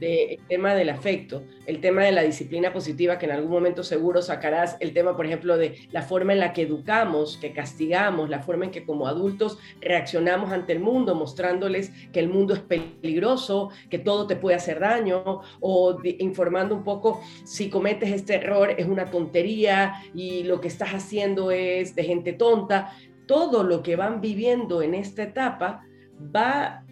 del 0.00 0.38
tema 0.48 0.74
del 0.74 0.90
afecto, 0.90 1.44
el 1.66 1.80
tema 1.80 2.04
de 2.04 2.12
la 2.12 2.22
disciplina 2.22 2.72
positiva, 2.72 3.18
que 3.18 3.26
en 3.26 3.32
algún 3.32 3.50
momento 3.50 3.82
seguro 3.82 4.20
sacarás, 4.22 4.76
el 4.80 4.92
tema, 4.92 5.16
por 5.16 5.26
ejemplo, 5.26 5.56
de 5.56 5.88
la 5.90 6.02
forma 6.02 6.34
en 6.34 6.40
la 6.40 6.52
que 6.52 6.62
educamos, 6.62 7.38
que 7.38 7.52
castigamos, 7.52 8.28
la 8.28 8.40
forma 8.40 8.66
en 8.66 8.70
que 8.70 8.84
como 8.84 9.08
adultos 9.08 9.58
reaccionamos 9.80 10.52
ante 10.52 10.72
el 10.72 10.80
mundo, 10.80 11.14
mostrándoles 11.14 11.90
que 12.12 12.20
el 12.20 12.28
mundo 12.28 12.54
es 12.54 12.60
peligroso, 12.60 13.70
que 13.88 13.98
todo 13.98 14.26
te 14.26 14.36
puede 14.36 14.56
hacer 14.56 14.80
daño, 14.80 15.40
o 15.60 15.98
informando 16.18 16.74
un 16.74 16.84
poco 16.84 17.22
si 17.44 17.70
cometes 17.70 18.12
este 18.12 18.36
error 18.36 18.74
es 18.76 18.86
una 18.86 19.06
tontería 19.06 19.94
y 20.14 20.44
lo 20.44 20.60
que 20.60 20.68
estás 20.68 20.90
haciendo 20.90 21.50
es 21.50 21.94
de 21.94 22.04
gente 22.04 22.32
tonta. 22.34 22.92
Todo 23.26 23.64
lo 23.64 23.82
que 23.82 23.96
van 23.96 24.20
viviendo 24.20 24.82
en 24.82 24.94
esta 24.94 25.24
etapa 25.24 25.84
va 26.34 26.86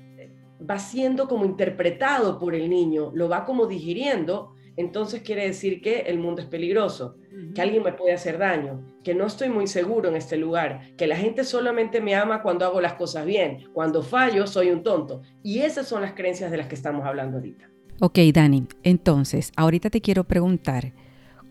va 0.68 0.78
siendo 0.78 1.28
como 1.28 1.44
interpretado 1.44 2.38
por 2.38 2.54
el 2.54 2.70
niño, 2.70 3.10
lo 3.14 3.28
va 3.28 3.44
como 3.44 3.66
digiriendo, 3.66 4.54
entonces 4.76 5.22
quiere 5.22 5.46
decir 5.46 5.80
que 5.80 6.00
el 6.00 6.18
mundo 6.18 6.42
es 6.42 6.48
peligroso, 6.48 7.16
que 7.54 7.62
alguien 7.62 7.82
me 7.82 7.92
puede 7.92 8.12
hacer 8.12 8.38
daño, 8.38 8.84
que 9.02 9.14
no 9.14 9.26
estoy 9.26 9.48
muy 9.48 9.66
seguro 9.66 10.08
en 10.08 10.16
este 10.16 10.36
lugar, 10.36 10.94
que 10.96 11.06
la 11.06 11.16
gente 11.16 11.44
solamente 11.44 12.00
me 12.00 12.14
ama 12.14 12.42
cuando 12.42 12.64
hago 12.64 12.80
las 12.80 12.94
cosas 12.94 13.24
bien, 13.26 13.68
cuando 13.72 14.02
fallo 14.02 14.46
soy 14.46 14.70
un 14.70 14.82
tonto. 14.82 15.22
Y 15.42 15.60
esas 15.60 15.86
son 15.86 16.02
las 16.02 16.14
creencias 16.14 16.50
de 16.50 16.56
las 16.56 16.66
que 16.66 16.74
estamos 16.74 17.04
hablando 17.04 17.36
ahorita. 17.36 17.70
Ok, 18.00 18.18
Dani, 18.32 18.66
entonces, 18.82 19.52
ahorita 19.56 19.90
te 19.90 20.00
quiero 20.00 20.24
preguntar, 20.24 20.92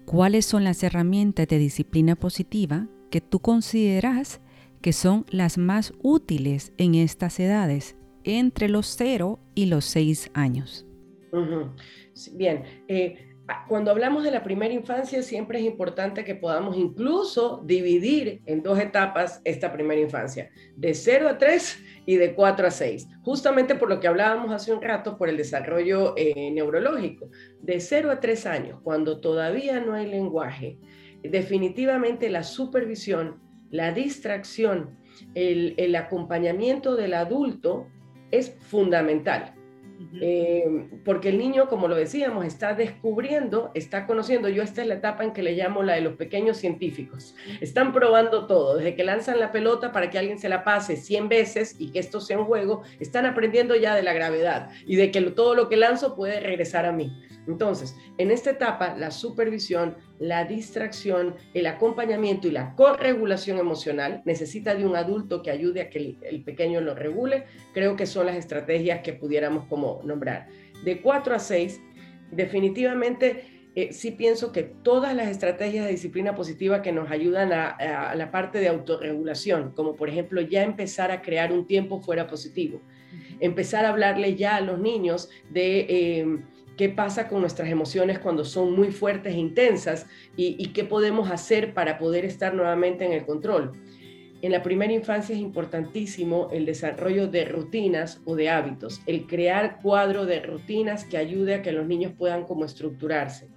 ¿cuáles 0.05 0.45
son 0.45 0.65
las 0.65 0.83
herramientas 0.83 1.47
de 1.47 1.57
disciplina 1.57 2.15
positiva 2.15 2.87
que 3.09 3.21
tú 3.21 3.39
consideras 3.39 4.41
que 4.83 4.93
son 4.93 5.25
las 5.31 5.57
más 5.57 5.93
útiles 6.03 6.73
en 6.77 6.93
estas 6.93 7.39
edades? 7.39 7.95
entre 8.23 8.69
los 8.69 8.95
0 8.97 9.39
y 9.55 9.65
los 9.67 9.85
6 9.85 10.31
años. 10.33 10.85
Bien, 12.33 12.63
eh, 12.87 13.29
cuando 13.67 13.91
hablamos 13.91 14.23
de 14.23 14.31
la 14.31 14.43
primera 14.43 14.73
infancia, 14.73 15.21
siempre 15.23 15.59
es 15.59 15.65
importante 15.65 16.23
que 16.23 16.35
podamos 16.35 16.77
incluso 16.77 17.61
dividir 17.65 18.41
en 18.45 18.61
dos 18.61 18.79
etapas 18.79 19.41
esta 19.43 19.73
primera 19.73 19.99
infancia, 19.99 20.49
de 20.75 20.93
0 20.93 21.27
a 21.27 21.37
3 21.37 21.83
y 22.05 22.15
de 22.15 22.35
4 22.35 22.67
a 22.67 22.71
6, 22.71 23.07
justamente 23.23 23.75
por 23.75 23.89
lo 23.89 23.99
que 23.99 24.07
hablábamos 24.07 24.51
hace 24.51 24.71
un 24.71 24.81
rato, 24.81 25.17
por 25.17 25.27
el 25.27 25.37
desarrollo 25.37 26.13
eh, 26.15 26.51
neurológico. 26.51 27.29
De 27.61 27.79
0 27.79 28.11
a 28.11 28.19
3 28.19 28.45
años, 28.45 28.79
cuando 28.83 29.19
todavía 29.19 29.79
no 29.79 29.93
hay 29.93 30.07
lenguaje, 30.07 30.77
definitivamente 31.23 32.29
la 32.29 32.43
supervisión, 32.43 33.41
la 33.73 33.91
distracción, 33.91 34.91
el, 35.33 35.73
el 35.77 35.95
acompañamiento 35.95 36.95
del 36.95 37.15
adulto 37.15 37.87
es 38.29 38.55
fundamental. 38.59 39.55
Eh, 40.21 40.89
porque 41.03 41.29
el 41.29 41.39
niño, 41.39 41.67
como 41.67 41.87
lo 41.87 41.95
decíamos, 41.95 42.45
está 42.45 42.75
descubriendo, 42.75 43.71
está 43.73 44.05
conociendo. 44.05 44.47
Yo 44.47 44.61
esta 44.61 44.83
es 44.83 44.87
la 44.87 44.95
etapa 44.95 45.23
en 45.23 45.33
que 45.33 45.41
le 45.41 45.55
llamo 45.55 45.81
la 45.81 45.95
de 45.95 46.01
los 46.01 46.13
pequeños 46.17 46.57
científicos. 46.57 47.35
Están 47.61 47.93
probando 47.93 48.45
todo, 48.45 48.77
desde 48.77 48.95
que 48.95 49.03
lanzan 49.03 49.39
la 49.39 49.51
pelota 49.51 49.91
para 49.91 50.11
que 50.11 50.19
alguien 50.19 50.37
se 50.37 50.49
la 50.49 50.63
pase 50.63 50.95
100 50.95 51.29
veces 51.29 51.75
y 51.79 51.91
que 51.91 51.99
esto 51.99 52.21
sea 52.21 52.37
un 52.37 52.45
juego, 52.45 52.83
están 52.99 53.25
aprendiendo 53.25 53.75
ya 53.75 53.95
de 53.95 54.03
la 54.03 54.13
gravedad 54.13 54.69
y 54.85 54.97
de 54.97 55.09
que 55.09 55.21
todo 55.31 55.55
lo 55.55 55.67
que 55.67 55.77
lanzo 55.77 56.15
puede 56.15 56.39
regresar 56.39 56.85
a 56.85 56.91
mí. 56.91 57.11
Entonces, 57.47 57.95
en 58.17 58.31
esta 58.31 58.51
etapa, 58.51 58.95
la 58.97 59.11
supervisión, 59.11 59.95
la 60.19 60.45
distracción, 60.45 61.35
el 61.53 61.67
acompañamiento 61.67 62.47
y 62.47 62.51
la 62.51 62.75
corregulación 62.75 63.57
emocional 63.57 64.21
necesita 64.25 64.75
de 64.75 64.85
un 64.85 64.95
adulto 64.95 65.41
que 65.41 65.51
ayude 65.51 65.81
a 65.81 65.89
que 65.89 66.17
el, 66.21 66.43
pequeño 66.43 66.79
lo 66.81 66.95
regule. 66.95 67.45
Creo 67.73 67.95
que 67.95 68.05
son 68.05 68.27
las 68.27 68.37
estrategias 68.37 69.01
que 69.01 69.13
pudiéramos 69.13 69.65
como 69.65 70.01
nombrar. 70.03 70.47
De 70.85 71.01
4 71.01 71.35
a 71.35 71.39
6, 71.39 71.81
definitivamente 72.31 73.45
eh, 73.75 73.91
sí 73.91 74.11
pienso 74.11 74.51
que 74.51 74.63
todas 74.63 75.15
las 75.15 75.27
estrategias 75.27 75.85
de 75.85 75.91
disciplina 75.91 76.35
positiva 76.35 76.81
que 76.81 76.91
nos 76.91 77.11
ayudan 77.11 77.51
a, 77.51 78.15
la 78.15 78.31
parte 78.31 78.59
de 78.59 78.69
autorregulación, 78.69 79.71
como 79.71 79.95
por 79.95 80.09
ejemplo 80.09 80.41
ya 80.41 80.63
empezar 80.63 81.11
a 81.11 81.21
crear 81.21 81.51
un 81.51 81.65
tiempo 81.65 81.99
fuera 81.99 82.27
positivo, 82.27 82.81
empezar 83.39 83.85
a 83.85 83.89
hablarle 83.89 84.35
ya 84.35 84.55
a 84.55 84.61
los 84.61 84.79
niños 84.79 85.29
de... 85.49 85.79
Eh, 85.89 86.37
qué 86.77 86.89
pasa 86.89 87.27
con 87.27 87.41
nuestras 87.41 87.69
emociones 87.69 88.19
cuando 88.19 88.45
son 88.45 88.73
muy 88.73 88.91
fuertes 88.91 89.33
e 89.33 89.37
intensas 89.37 90.07
y, 90.35 90.67
qué 90.73 90.83
podemos 90.83 91.29
hacer 91.29 91.73
para 91.73 91.97
poder 91.97 92.25
estar 92.25 92.53
nuevamente 92.53 93.05
en 93.05 93.13
el 93.13 93.25
control. 93.25 93.73
En 94.41 94.51
la 94.51 94.61
primera 94.61 94.91
infancia 94.91 95.33
es 95.33 95.41
importantísimo 95.41 96.49
el 96.51 96.65
desarrollo 96.65 97.27
de 97.27 97.45
rutinas 97.45 98.21
o 98.25 98.35
de 98.35 98.49
hábitos, 98.49 99.01
el 99.05 99.25
crear 99.25 99.79
cuadro 99.81 100.25
de 100.25 100.41
rutinas 100.41 101.05
que 101.05 101.17
ayude 101.17 101.55
a 101.55 101.61
que 101.61 101.71
los 101.71 101.87
niños 101.87 102.13
puedan 102.17 102.43
como 102.43 102.65
estructurarse. 102.65 103.47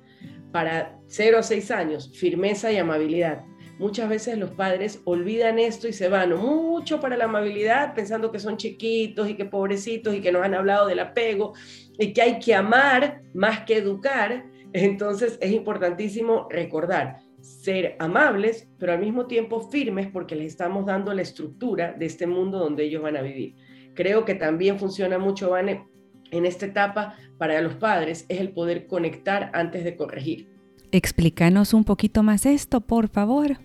Para 0.52 0.98
0 1.06 1.38
a 1.38 1.42
6 1.42 1.70
años, 1.72 2.12
firmeza 2.14 2.70
y 2.70 2.76
amabilidad. 2.76 3.44
Muchas 3.78 4.08
veces 4.08 4.38
los 4.38 4.52
padres 4.52 5.00
olvidan 5.04 5.58
esto 5.58 5.86
y 5.86 5.92
se 5.92 6.08
van 6.08 6.34
mucho 6.34 6.98
para 6.98 7.16
la 7.16 7.24
amabilidad 7.24 7.94
pensando 7.94 8.32
que 8.32 8.38
son 8.38 8.56
chiquitos 8.56 9.28
y 9.28 9.34
que 9.34 9.44
pobrecitos 9.44 10.14
y 10.14 10.20
que 10.20 10.32
nos 10.32 10.42
han 10.42 10.54
hablado 10.54 10.86
del 10.86 11.00
apego 11.00 11.52
y 11.98 12.12
que 12.14 12.22
hay 12.22 12.38
que 12.38 12.54
amar 12.54 13.22
más 13.34 13.60
que 13.60 13.76
educar, 13.76 14.46
entonces 14.72 15.38
es 15.42 15.52
importantísimo 15.52 16.48
recordar 16.50 17.18
ser 17.46 17.96
amables, 17.98 18.68
pero 18.78 18.92
al 18.92 18.98
mismo 18.98 19.26
tiempo 19.26 19.60
firmes 19.60 20.08
porque 20.08 20.34
les 20.34 20.48
estamos 20.48 20.86
dando 20.86 21.12
la 21.12 21.22
estructura 21.22 21.92
de 21.92 22.06
este 22.06 22.26
mundo 22.26 22.58
donde 22.58 22.84
ellos 22.84 23.02
van 23.02 23.16
a 23.16 23.22
vivir. 23.22 23.54
Creo 23.94 24.24
que 24.24 24.34
también 24.34 24.78
funciona 24.78 25.18
mucho, 25.18 25.50
Vane, 25.50 25.86
en 26.30 26.44
esta 26.44 26.66
etapa 26.66 27.14
para 27.38 27.60
los 27.60 27.74
padres, 27.74 28.26
es 28.28 28.40
el 28.40 28.50
poder 28.50 28.86
conectar 28.86 29.50
antes 29.54 29.84
de 29.84 29.96
corregir. 29.96 30.48
Explícanos 30.90 31.72
un 31.72 31.84
poquito 31.84 32.22
más 32.22 32.46
esto, 32.46 32.80
por 32.80 33.08
favor. 33.08 33.58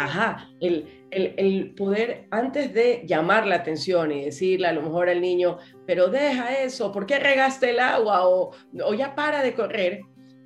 Ajá, 0.00 0.48
el, 0.60 0.86
el, 1.10 1.74
poder, 1.74 2.26
antes 2.30 2.72
de 2.72 3.02
llamar 3.06 3.46
la 3.46 3.56
atención 3.56 4.10
y 4.12 4.24
decirle 4.24 4.66
a 4.68 4.72
lo 4.72 4.80
mejor 4.80 5.10
al 5.10 5.20
niño, 5.20 5.58
pero 5.86 6.08
deja 6.08 6.62
eso, 6.62 6.90
¿por 6.90 7.04
qué 7.04 7.18
regaste 7.18 7.70
el 7.70 7.80
agua? 7.80 8.26
O, 8.26 8.52
o 8.82 8.94
ya 8.94 9.14
para 9.14 9.42
de 9.42 9.52
correr, 9.52 10.00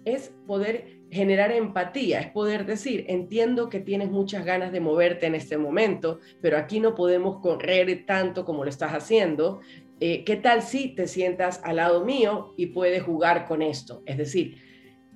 es 0.05 0.35
poder 0.47 1.05
generar 1.11 1.53
empatía, 1.53 2.21
es 2.21 2.31
poder 2.33 2.67
decir, 2.67 3.05
entiendo 3.09 3.69
que 3.69 3.79
tienes 3.79 4.11
muchas 4.11 4.45
ganas 4.45 4.73
de 4.73 4.81
moverte 4.81 5.27
en 5.27 5.37
este 5.37 5.57
momento, 5.57 6.19
pero 6.41 6.59
aquí 6.59 6.81
no 6.81 6.97
podemos 6.97 7.41
correr 7.41 8.05
tanto 8.07 8.45
como 8.45 8.65
lo 8.65 8.71
estás 8.71 8.93
haciendo. 8.93 9.61
Eh, 10.01 10.25
¿Qué 10.25 10.35
tal 10.35 10.63
si 10.63 10.97
te 10.97 11.07
sientas 11.07 11.61
al 11.63 11.77
lado 11.77 12.05
mío 12.05 12.55
y 12.57 12.67
puedes 12.67 13.05
jugar 13.05 13.47
con 13.47 13.63
esto? 13.63 14.03
Es 14.07 14.19
decir, 14.19 14.57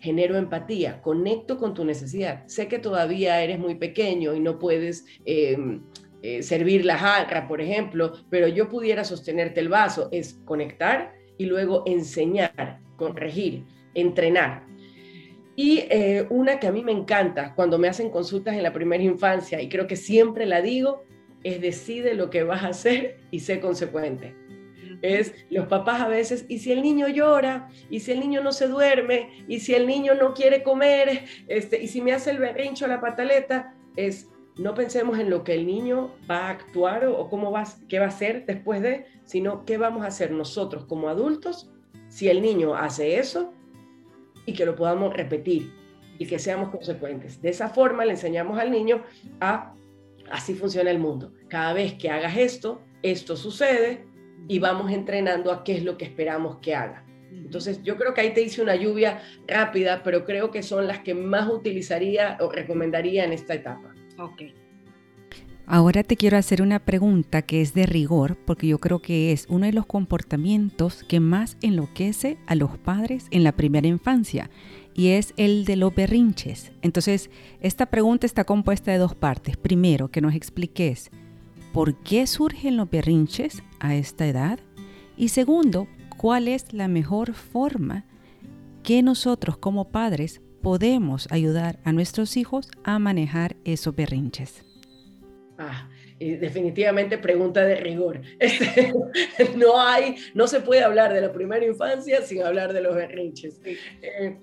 genero 0.00 0.36
empatía, 0.36 1.00
conecto 1.02 1.58
con 1.58 1.74
tu 1.74 1.84
necesidad. 1.84 2.46
Sé 2.46 2.68
que 2.68 2.78
todavía 2.78 3.42
eres 3.42 3.58
muy 3.58 3.74
pequeño 3.74 4.34
y 4.34 4.40
no 4.40 4.58
puedes 4.58 5.04
em, 5.24 5.82
eh, 6.22 6.42
servir 6.42 6.84
la 6.84 6.98
jarra, 6.98 7.48
por 7.48 7.60
ejemplo, 7.60 8.12
pero 8.30 8.48
yo 8.48 8.68
pudiera 8.68 9.04
sostenerte 9.04 9.60
el 9.60 9.68
vaso. 9.68 10.08
Es 10.12 10.40
conectar 10.44 11.12
y 11.36 11.46
luego 11.46 11.82
enseñar, 11.86 12.80
corregir, 12.96 13.64
entrenar. 13.94 14.66
Y 15.56 15.80
eh, 15.90 16.26
una 16.30 16.60
que 16.60 16.68
a 16.68 16.72
mí 16.72 16.84
me 16.84 16.92
encanta 16.92 17.54
cuando 17.54 17.78
me 17.78 17.88
hacen 17.88 18.10
consultas 18.10 18.54
en 18.54 18.62
la 18.62 18.72
primera 18.72 19.02
infancia, 19.02 19.60
y 19.60 19.68
creo 19.68 19.88
que 19.88 19.96
siempre 19.96 20.46
la 20.46 20.62
digo, 20.62 21.02
es 21.42 21.60
decide 21.60 22.14
lo 22.14 22.30
que 22.30 22.44
vas 22.44 22.62
a 22.62 22.68
hacer 22.68 23.18
y 23.30 23.40
sé 23.40 23.60
consecuente 23.60 24.34
es 25.02 25.34
los 25.50 25.66
papás 25.66 26.00
a 26.00 26.08
veces, 26.08 26.44
y 26.48 26.58
si 26.58 26.72
el 26.72 26.82
niño 26.82 27.08
llora, 27.08 27.68
y 27.90 28.00
si 28.00 28.12
el 28.12 28.20
niño 28.20 28.42
no 28.42 28.52
se 28.52 28.68
duerme, 28.68 29.44
y 29.48 29.60
si 29.60 29.74
el 29.74 29.86
niño 29.86 30.14
no 30.14 30.34
quiere 30.34 30.62
comer, 30.62 31.24
este, 31.48 31.82
y 31.82 31.88
si 31.88 32.00
me 32.00 32.12
hace 32.12 32.30
el 32.30 32.38
berrincho 32.38 32.84
a 32.84 32.88
la 32.88 33.00
pataleta, 33.00 33.74
es 33.96 34.28
no 34.58 34.74
pensemos 34.74 35.18
en 35.18 35.30
lo 35.30 35.44
que 35.44 35.54
el 35.54 35.66
niño 35.66 36.16
va 36.28 36.48
a 36.48 36.50
actuar 36.50 37.06
o, 37.06 37.28
cómo 37.28 37.52
va, 37.52 37.64
qué 37.88 38.00
va 38.00 38.06
a 38.06 38.08
hacer 38.08 38.44
después 38.44 38.82
de, 38.82 39.06
sino 39.24 39.64
qué 39.64 39.78
vamos 39.78 40.02
a 40.04 40.08
hacer 40.08 40.32
nosotros 40.32 40.84
como 40.86 41.08
adultos 41.08 41.70
si 42.08 42.28
el 42.28 42.42
niño 42.42 42.74
hace 42.74 43.18
eso 43.18 43.52
y 44.46 44.54
que 44.54 44.66
lo 44.66 44.74
podamos 44.74 45.14
repetir 45.14 45.72
y 46.18 46.26
que 46.26 46.40
seamos 46.40 46.70
consecuentes. 46.70 47.40
De 47.40 47.50
esa 47.50 47.68
forma 47.68 48.04
le 48.04 48.12
enseñamos 48.12 48.58
al 48.58 48.72
niño 48.72 49.04
a 49.40 49.74
así 50.30 50.54
funciona 50.54 50.90
el 50.90 50.98
mundo. 50.98 51.32
Cada 51.48 51.72
vez 51.72 51.94
que 51.94 52.10
hagas 52.10 52.36
esto, 52.36 52.82
esto 53.02 53.36
sucede 53.36 54.07
y 54.46 54.58
vamos 54.58 54.92
entrenando 54.92 55.52
a 55.52 55.64
qué 55.64 55.76
es 55.76 55.84
lo 55.84 55.98
que 55.98 56.04
esperamos 56.04 56.58
que 56.58 56.74
haga. 56.74 57.04
Entonces, 57.30 57.82
yo 57.82 57.96
creo 57.96 58.14
que 58.14 58.22
ahí 58.22 58.32
te 58.32 58.42
hice 58.42 58.62
una 58.62 58.76
lluvia 58.76 59.20
rápida, 59.46 60.02
pero 60.02 60.24
creo 60.24 60.50
que 60.50 60.62
son 60.62 60.86
las 60.86 61.00
que 61.00 61.14
más 61.14 61.48
utilizaría 61.48 62.38
o 62.40 62.50
recomendaría 62.50 63.24
en 63.24 63.32
esta 63.32 63.54
etapa. 63.54 63.94
Ok. 64.18 64.42
Ahora 65.70 66.02
te 66.02 66.16
quiero 66.16 66.38
hacer 66.38 66.62
una 66.62 66.78
pregunta 66.78 67.42
que 67.42 67.60
es 67.60 67.74
de 67.74 67.84
rigor, 67.84 68.38
porque 68.46 68.66
yo 68.66 68.78
creo 68.78 69.00
que 69.00 69.32
es 69.32 69.44
uno 69.50 69.66
de 69.66 69.74
los 69.74 69.84
comportamientos 69.84 71.04
que 71.04 71.20
más 71.20 71.58
enloquece 71.60 72.38
a 72.46 72.54
los 72.54 72.78
padres 72.78 73.26
en 73.30 73.44
la 73.44 73.52
primera 73.52 73.86
infancia, 73.86 74.48
y 74.94 75.08
es 75.08 75.34
el 75.36 75.66
de 75.66 75.76
los 75.76 75.94
berrinches. 75.94 76.72
Entonces, 76.80 77.30
esta 77.60 77.84
pregunta 77.86 78.24
está 78.24 78.44
compuesta 78.44 78.92
de 78.92 78.98
dos 78.98 79.14
partes. 79.14 79.58
Primero, 79.58 80.08
que 80.08 80.22
nos 80.22 80.34
expliques 80.34 81.10
por 81.72 81.94
qué 82.02 82.26
surgen 82.26 82.76
los 82.76 82.90
berrinches 82.90 83.62
a 83.80 83.94
esta 83.94 84.26
edad, 84.26 84.58
y 85.16 85.28
segundo, 85.28 85.88
cuál 86.16 86.48
es 86.48 86.72
la 86.72 86.88
mejor 86.88 87.34
forma 87.34 88.04
que 88.82 89.02
nosotros 89.02 89.58
como 89.58 89.90
padres 89.90 90.40
podemos 90.62 91.28
ayudar 91.30 91.78
a 91.84 91.92
nuestros 91.92 92.36
hijos 92.36 92.70
a 92.84 92.98
manejar 92.98 93.56
esos 93.64 93.94
berrinches. 93.94 94.64
Ah, 95.58 95.88
definitivamente 96.18 97.18
pregunta 97.18 97.64
de 97.64 97.76
rigor. 97.76 98.20
Este, 98.40 98.92
no 99.56 99.80
hay, 99.80 100.16
no 100.34 100.46
se 100.46 100.60
puede 100.60 100.82
hablar 100.82 101.12
de 101.12 101.20
la 101.20 101.32
primera 101.32 101.64
infancia 101.66 102.22
sin 102.22 102.42
hablar 102.42 102.72
de 102.72 102.80
los 102.80 102.94
berrinches. 102.94 103.60
Eh, 103.64 104.38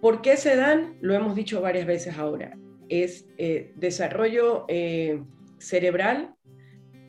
¿Por 0.00 0.22
qué 0.22 0.36
se 0.36 0.56
dan? 0.56 0.96
Lo 1.00 1.14
hemos 1.14 1.34
dicho 1.34 1.60
varias 1.60 1.86
veces 1.86 2.16
ahora. 2.16 2.56
Es 2.88 3.26
eh, 3.38 3.72
desarrollo 3.76 4.64
eh, 4.68 5.22
cerebral. 5.58 6.35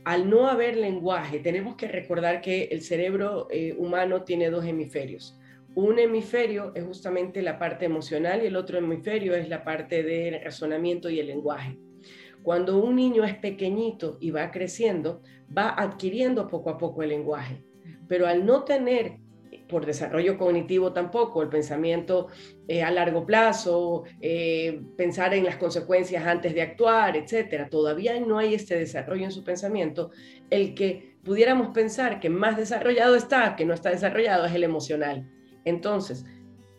Al 0.07 0.29
no 0.29 0.47
haber 0.47 0.77
lenguaje, 0.77 1.39
tenemos 1.39 1.75
que 1.75 1.89
recordar 1.89 2.39
que 2.39 2.69
el 2.71 2.81
cerebro 2.81 3.49
humano 3.77 4.23
tiene 4.23 4.49
dos 4.49 4.63
hemisferios. 4.63 5.37
Un 5.75 5.99
hemisferio 5.99 6.71
es 6.75 6.85
justamente 6.85 7.41
la 7.41 7.59
parte 7.59 7.83
emocional 7.83 8.41
y 8.41 8.45
el 8.45 8.55
otro 8.55 8.77
hemisferio 8.77 9.35
es 9.35 9.49
la 9.49 9.65
parte 9.65 10.03
del 10.03 10.41
razonamiento 10.41 11.09
y 11.09 11.19
el 11.19 11.27
lenguaje. 11.27 11.77
Cuando 12.41 12.81
un 12.81 12.95
niño 12.95 13.25
es 13.25 13.35
pequeñito 13.35 14.17
y 14.21 14.31
va 14.31 14.49
creciendo, 14.49 15.23
va 15.55 15.71
adquiriendo 15.77 16.47
poco 16.47 16.69
a 16.69 16.77
poco 16.77 17.03
el 17.03 17.09
lenguaje, 17.09 17.65
pero 18.07 18.27
al 18.27 18.45
no 18.45 18.63
tener 18.63 19.17
por 19.67 19.85
desarrollo 19.85 20.37
cognitivo 20.37 20.93
tampoco, 20.93 21.41
el 21.41 21.49
pensamiento 21.49 22.27
eh, 22.67 22.83
a 22.83 22.91
largo 22.91 23.25
plazo, 23.25 24.03
eh, 24.21 24.81
pensar 24.95 25.33
en 25.33 25.43
las 25.43 25.57
consecuencias 25.57 26.25
antes 26.25 26.53
de 26.53 26.61
actuar, 26.61 27.17
etcétera. 27.17 27.69
Todavía 27.69 28.19
no 28.19 28.37
hay 28.37 28.53
este 28.53 28.77
desarrollo 28.77 29.25
en 29.25 29.31
su 29.31 29.43
pensamiento. 29.43 30.11
El 30.49 30.73
que 30.73 31.17
pudiéramos 31.23 31.69
pensar 31.69 32.19
que 32.19 32.29
más 32.29 32.57
desarrollado 32.57 33.15
está, 33.15 33.55
que 33.55 33.65
no 33.65 33.73
está 33.73 33.89
desarrollado, 33.89 34.45
es 34.45 34.53
el 34.53 34.63
emocional. 34.63 35.29
Entonces, 35.65 36.25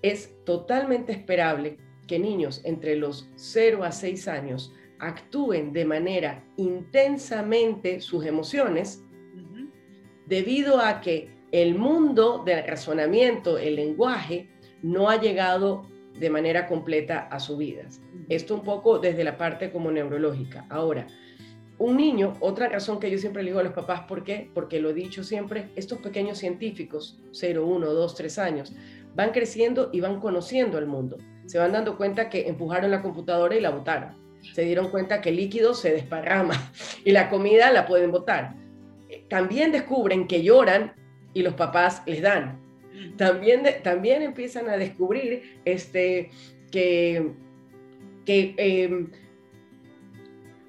es 0.03 0.35
totalmente 0.45 1.13
esperable 1.13 1.77
que 2.07 2.19
niños 2.19 2.63
entre 2.65 2.97
los 2.97 3.31
0 3.37 3.85
a 3.85 3.93
6 3.93 4.29
años 4.29 4.73
actúen 4.99 5.73
de 5.73 5.85
manera 5.85 6.45
intensamente 6.57 8.01
sus 8.01 8.25
emociones 8.25 9.05
debido 10.27 10.81
a 10.81 11.01
que 11.01 11.38
el 11.53 11.75
mundo 11.75 12.43
del 12.45 12.67
razonamiento, 12.67 13.59
el 13.59 13.77
lenguaje, 13.77 14.49
no 14.83 15.09
ha 15.09 15.21
llegado 15.21 15.87
de 16.19 16.31
manera 16.31 16.67
completa 16.67 17.29
a 17.31 17.41
sus 17.41 17.59
vidas. 17.59 18.01
Esto 18.29 18.55
un 18.55 18.63
poco 18.63 18.99
desde 18.99 19.25
la 19.25 19.37
parte 19.39 19.71
como 19.71 19.91
neurológica. 19.91 20.67
Ahora, 20.69 21.07
un 21.79 21.97
niño, 21.97 22.35
otra 22.41 22.69
razón 22.69 22.99
que 22.99 23.11
yo 23.11 23.19
siempre 23.19 23.43
le 23.43 23.51
digo 23.51 23.61
a 23.61 23.65
los 23.65 23.73
papás, 23.73 24.03
¿por 24.03 24.25
qué? 24.25 24.51
Porque 24.53 24.81
lo 24.81 24.91
he 24.91 24.95
dicho 24.95 25.23
siempre, 25.23 25.71
estos 25.77 25.99
pequeños 25.99 26.39
científicos, 26.39 27.21
0, 27.33 27.65
1, 27.67 27.93
2, 27.93 28.15
3 28.15 28.39
años, 28.39 28.75
van 29.15 29.31
creciendo 29.31 29.91
y 29.93 30.01
van 30.01 30.21
conociendo 30.21 30.79
el 30.79 30.87
mundo. 30.87 31.19
Se 31.47 31.59
van 31.59 31.73
dando 31.73 31.97
cuenta 31.97 32.29
que 32.29 32.49
empujaron 32.49 32.91
la 32.91 33.01
computadora 33.01 33.55
y 33.57 33.61
la 33.61 33.71
botaron 33.71 34.29
se 34.55 34.63
dieron 34.63 34.91
cuenta 34.91 35.21
que 35.21 35.31
el 35.31 35.37
líquido 35.37 35.75
se 35.75 35.93
desparrama 35.93 36.55
y 37.05 37.13
la 37.13 37.29
comida 37.29 37.73
la 37.73 37.87
pueden 37.87 38.11
botar. 38.11 38.55
También 39.29 39.73
descubren 39.73 40.27
que 40.27 40.43
lloran 40.43 40.93
y 41.35 41.43
los 41.43 41.55
papás 41.55 42.03
les 42.07 42.23
dan. 42.23 42.61
También, 43.17 43.63
también 43.83 44.23
empiezan 44.23 44.69
a 44.69 44.77
descubrir 44.77 45.59
este, 45.65 46.31
que, 46.71 47.31
que 48.25 48.55
em, 48.57 49.11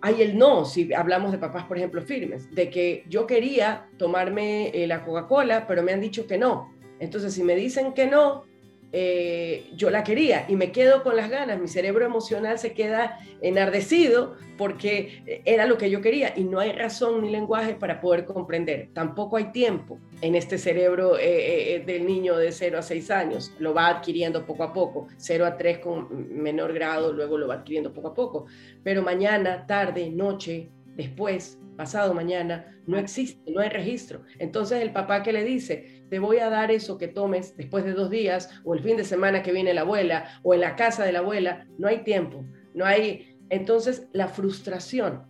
hay 0.01 0.21
el 0.21 0.37
no, 0.37 0.65
si 0.65 0.93
hablamos 0.93 1.31
de 1.31 1.37
papás, 1.37 1.65
por 1.65 1.77
ejemplo, 1.77 2.01
firmes, 2.01 2.53
de 2.53 2.69
que 2.69 3.03
yo 3.09 3.27
quería 3.27 3.87
tomarme 3.97 4.69
eh, 4.69 4.87
la 4.87 5.03
Coca-Cola, 5.03 5.67
pero 5.67 5.83
me 5.83 5.91
han 5.91 6.01
dicho 6.01 6.27
que 6.27 6.37
no. 6.37 6.73
Entonces, 6.99 7.33
si 7.33 7.43
me 7.43 7.55
dicen 7.55 7.93
que 7.93 8.07
no, 8.07 8.45
eh, 8.91 9.69
yo 9.75 9.89
la 9.89 10.03
quería 10.03 10.45
y 10.47 10.55
me 10.55 10.71
quedo 10.71 11.03
con 11.03 11.15
las 11.15 11.29
ganas, 11.29 11.59
mi 11.59 11.67
cerebro 11.67 12.05
emocional 12.05 12.57
se 12.57 12.73
queda 12.73 13.19
enardecido 13.41 14.35
porque 14.57 15.41
era 15.45 15.65
lo 15.65 15.77
que 15.77 15.89
yo 15.89 16.01
quería 16.01 16.33
y 16.35 16.43
no 16.43 16.59
hay 16.59 16.71
razón 16.71 17.21
ni 17.21 17.29
lenguaje 17.29 17.75
para 17.75 18.01
poder 18.01 18.25
comprender. 18.25 18.89
Tampoco 18.93 19.37
hay 19.37 19.51
tiempo 19.51 19.99
en 20.21 20.35
este 20.35 20.57
cerebro 20.57 21.17
eh, 21.17 21.75
eh, 21.75 21.83
del 21.85 22.05
niño 22.05 22.35
de 22.35 22.51
0 22.51 22.79
a 22.79 22.81
6 22.81 23.11
años, 23.11 23.53
lo 23.59 23.73
va 23.73 23.87
adquiriendo 23.87 24.45
poco 24.45 24.63
a 24.63 24.73
poco, 24.73 25.07
0 25.17 25.45
a 25.45 25.55
3 25.55 25.79
con 25.79 26.41
menor 26.41 26.73
grado, 26.73 27.13
luego 27.13 27.37
lo 27.37 27.47
va 27.47 27.55
adquiriendo 27.55 27.93
poco 27.93 28.09
a 28.09 28.13
poco, 28.13 28.45
pero 28.83 29.01
mañana, 29.01 29.65
tarde, 29.65 30.09
noche, 30.09 30.69
después, 30.95 31.59
pasado 31.77 32.13
mañana, 32.13 32.75
no 32.87 32.97
existe, 32.97 33.51
no 33.51 33.61
hay 33.61 33.69
registro. 33.69 34.23
Entonces 34.39 34.81
el 34.81 34.91
papá 34.91 35.23
que 35.23 35.31
le 35.31 35.43
dice, 35.43 35.98
te 36.09 36.19
voy 36.19 36.39
a 36.39 36.49
dar 36.49 36.71
eso 36.71 36.97
que 36.97 37.07
tomes 37.07 37.55
después 37.55 37.85
de 37.85 37.93
dos 37.93 38.09
días 38.09 38.49
o 38.63 38.73
el 38.73 38.81
fin 38.81 38.97
de 38.97 39.03
semana 39.03 39.43
que 39.43 39.51
viene 39.51 39.73
la 39.73 39.81
abuela 39.81 40.39
o 40.43 40.53
en 40.53 40.61
la 40.61 40.75
casa 40.75 41.05
de 41.05 41.11
la 41.11 41.19
abuela, 41.19 41.67
no 41.77 41.87
hay 41.87 42.03
tiempo, 42.03 42.43
no 42.73 42.85
hay... 42.85 43.37
Entonces 43.49 44.07
la 44.11 44.27
frustración 44.27 45.23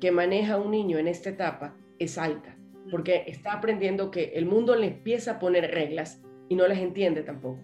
que 0.00 0.10
maneja 0.10 0.58
un 0.58 0.70
niño 0.70 0.98
en 0.98 1.08
esta 1.08 1.30
etapa 1.30 1.76
es 1.98 2.18
alta, 2.18 2.56
porque 2.90 3.24
está 3.26 3.52
aprendiendo 3.52 4.10
que 4.10 4.32
el 4.34 4.46
mundo 4.46 4.76
le 4.76 4.86
empieza 4.86 5.32
a 5.32 5.38
poner 5.38 5.70
reglas 5.70 6.22
y 6.48 6.54
no 6.54 6.66
las 6.66 6.78
entiende 6.78 7.22
tampoco. 7.22 7.60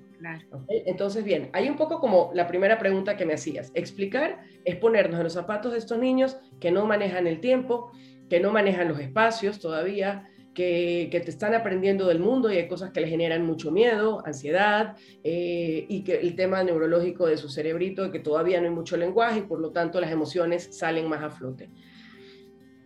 Entonces, 0.87 1.25
bien, 1.25 1.51
hay 1.53 1.69
un 1.69 1.77
poco 1.77 2.01
como 2.01 2.31
la 2.35 2.47
primera 2.47 2.79
pregunta 2.79 3.17
que 3.17 3.27
me 3.27 3.35
hacías. 3.35 3.73
Explicar 3.75 4.45
es 4.65 4.77
ponernos 4.77 5.19
en 5.19 5.25
los 5.25 5.33
zapatos 5.33 5.73
de 5.73 5.79
estos 5.79 5.99
niños 5.99 6.37
que 6.61 6.71
no 6.71 6.87
manejan 6.87 7.27
el 7.27 7.41
tiempo, 7.41 7.91
que 8.29 8.41
no 8.41 8.53
manejan 8.53 8.89
los 8.89 9.01
espacios 9.01 9.59
todavía, 9.59 10.29
que, 10.55 11.09
te 11.25 11.31
están 11.31 11.55
aprendiendo 11.55 12.07
del 12.07 12.19
mundo 12.19 12.53
y 12.53 12.57
hay 12.57 12.69
cosas 12.69 12.91
que 12.91 13.01
le 13.01 13.09
generan 13.09 13.45
mucho 13.45 13.71
miedo, 13.71 14.23
ansiedad 14.27 14.97
eh, 15.25 15.87
y 15.89 16.05
que 16.05 16.17
el 16.17 16.37
tema 16.37 16.63
neurológico 16.63 17.27
de 17.27 17.37
su 17.37 17.49
cerebrito, 17.49 18.11
que 18.11 18.19
todavía 18.19 18.61
no 18.61 18.69
hay 18.69 18.75
mucho 18.75 18.97
lenguaje 18.97 19.41
y 19.41 19.43
por 19.43 19.61
lo 19.61 19.71
tanto 19.71 20.01
las 20.01 20.11
emociones 20.11 20.77
salen 20.77 21.09
más 21.09 21.23
a 21.23 21.31
flote. 21.31 21.71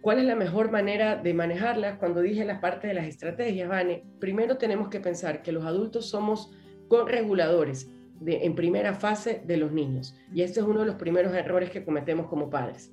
¿Cuál 0.00 0.20
es 0.20 0.24
la 0.24 0.36
mejor 0.36 0.70
manera 0.70 1.16
de 1.16 1.34
manejarlas? 1.34 1.98
Cuando 1.98 2.20
dije 2.20 2.44
la 2.44 2.60
parte 2.60 2.86
de 2.86 2.94
las 2.94 3.06
estrategias, 3.06 3.68
Vane, 3.68 4.04
primero 4.20 4.56
tenemos 4.56 4.88
que 4.88 5.00
pensar 5.00 5.42
que 5.42 5.50
los 5.50 5.64
adultos 5.64 6.06
somos 6.06 6.52
correguladores 6.86 7.90
de, 8.20 8.44
en 8.44 8.54
primera 8.54 8.94
fase 8.94 9.42
de 9.44 9.56
los 9.56 9.72
niños. 9.72 10.14
Y 10.32 10.42
este 10.42 10.60
es 10.60 10.66
uno 10.66 10.80
de 10.80 10.86
los 10.86 10.94
primeros 10.94 11.34
errores 11.34 11.70
que 11.70 11.84
cometemos 11.84 12.28
como 12.28 12.50
padres. 12.50 12.92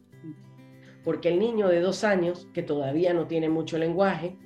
Porque 1.03 1.29
el 1.29 1.37
niño 1.37 1.67
de 1.67 1.81
dos 1.81 2.03
años, 2.03 2.47
que 2.51 2.63
todavía 2.63 3.13
no 3.13 3.27
tiene 3.27 3.47
mucho 3.47 3.77
lenguaje, 3.77 4.37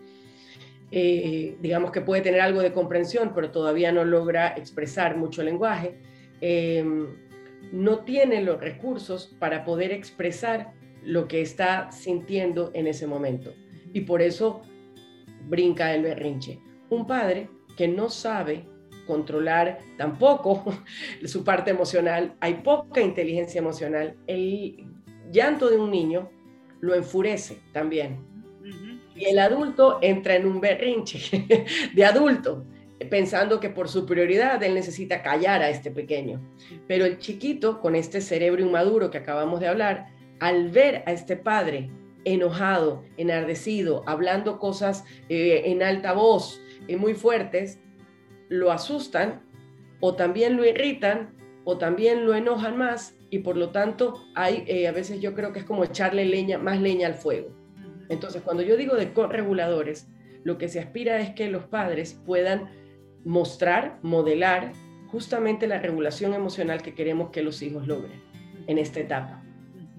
eh, 0.89 1.57
digamos 1.59 1.91
que 1.91 2.01
puede 2.01 2.21
tener 2.21 2.39
algo 2.39 2.61
de 2.61 2.71
comprensión, 2.71 3.33
pero 3.35 3.51
todavía 3.51 3.91
no 3.91 4.05
logra 4.05 4.53
expresar 4.55 5.17
mucho 5.17 5.43
lenguaje, 5.43 5.99
em, 6.39 7.07
no 7.73 7.99
tiene 7.99 8.41
los 8.41 8.61
recursos 8.61 9.35
para 9.39 9.65
poder 9.65 9.91
expresar 9.91 10.73
lo 11.03 11.27
que 11.27 11.41
está 11.41 11.91
sintiendo 11.91 12.71
en 12.73 12.87
ese 12.87 13.05
momento. 13.05 13.53
Y 13.93 14.01
por 14.01 14.21
eso 14.21 14.61
brinca 15.49 15.93
el 15.93 16.03
berrinche. 16.03 16.59
Un 16.89 17.05
padre 17.05 17.49
que 17.75 17.87
no 17.87 18.09
sabe 18.09 18.65
controlar 19.05 19.79
tampoco 19.97 20.63
su 21.25 21.43
parte 21.43 21.71
emocional, 21.71 22.35
hay 22.39 22.55
poca 22.55 23.01
inteligencia 23.01 23.59
emocional, 23.59 24.15
el 24.27 24.85
llanto 25.31 25.69
de 25.69 25.77
un 25.77 25.91
niño 25.91 26.29
lo 26.79 26.95
enfurece 26.95 27.59
también 27.73 28.36
y 29.17 29.25
el 29.25 29.39
adulto 29.39 29.99
entra 30.01 30.35
en 30.35 30.45
un 30.45 30.61
berrinche 30.61 31.65
de 31.93 32.05
adulto, 32.05 32.65
pensando 33.09 33.59
que 33.59 33.69
por 33.69 33.89
su 33.89 34.05
prioridad 34.05 34.61
él 34.63 34.73
necesita 34.73 35.21
callar 35.21 35.61
a 35.61 35.69
este 35.69 35.91
pequeño. 35.91 36.41
Pero 36.87 37.05
el 37.05 37.17
chiquito, 37.17 37.79
con 37.79 37.95
este 37.95 38.21
cerebro 38.21 38.61
inmaduro 38.61 39.09
que 39.09 39.17
acabamos 39.17 39.59
de 39.59 39.67
hablar, 39.67 40.07
al 40.39 40.69
ver 40.69 41.03
a 41.05 41.11
este 41.11 41.35
padre 41.35 41.89
enojado, 42.25 43.03
enardecido, 43.17 44.03
hablando 44.05 44.59
cosas 44.59 45.05
eh, 45.29 45.63
en 45.65 45.81
alta 45.81 46.13
voz, 46.13 46.61
y 46.87 46.93
eh, 46.93 46.97
muy 46.97 47.13
fuertes, 47.13 47.79
lo 48.49 48.71
asustan 48.71 49.41
o 49.99 50.15
también 50.15 50.57
lo 50.57 50.65
irritan 50.65 51.35
o 51.63 51.77
también 51.77 52.25
lo 52.25 52.35
enojan 52.35 52.77
más 52.77 53.15
y 53.29 53.39
por 53.39 53.57
lo 53.57 53.69
tanto 53.69 54.23
hay, 54.35 54.63
eh, 54.67 54.87
a 54.87 54.91
veces 54.91 55.19
yo 55.19 55.33
creo 55.33 55.51
que 55.51 55.59
es 55.59 55.65
como 55.65 55.83
echarle 55.83 56.25
leña, 56.25 56.57
más 56.57 56.79
leña 56.79 57.07
al 57.07 57.15
fuego. 57.15 57.49
Entonces, 58.09 58.41
cuando 58.41 58.63
yo 58.63 58.77
digo 58.77 58.95
de 58.95 59.13
correguladores, 59.13 60.07
lo 60.43 60.57
que 60.57 60.69
se 60.69 60.79
aspira 60.79 61.19
es 61.19 61.31
que 61.31 61.49
los 61.49 61.65
padres 61.65 62.19
puedan 62.25 62.69
mostrar, 63.25 63.99
modelar 64.01 64.71
justamente 65.07 65.67
la 65.67 65.79
regulación 65.79 66.33
emocional 66.33 66.81
que 66.81 66.93
queremos 66.93 67.29
que 67.31 67.41
los 67.41 67.61
hijos 67.61 67.87
logren 67.87 68.21
en 68.67 68.77
esta 68.77 68.99
etapa. 68.99 69.43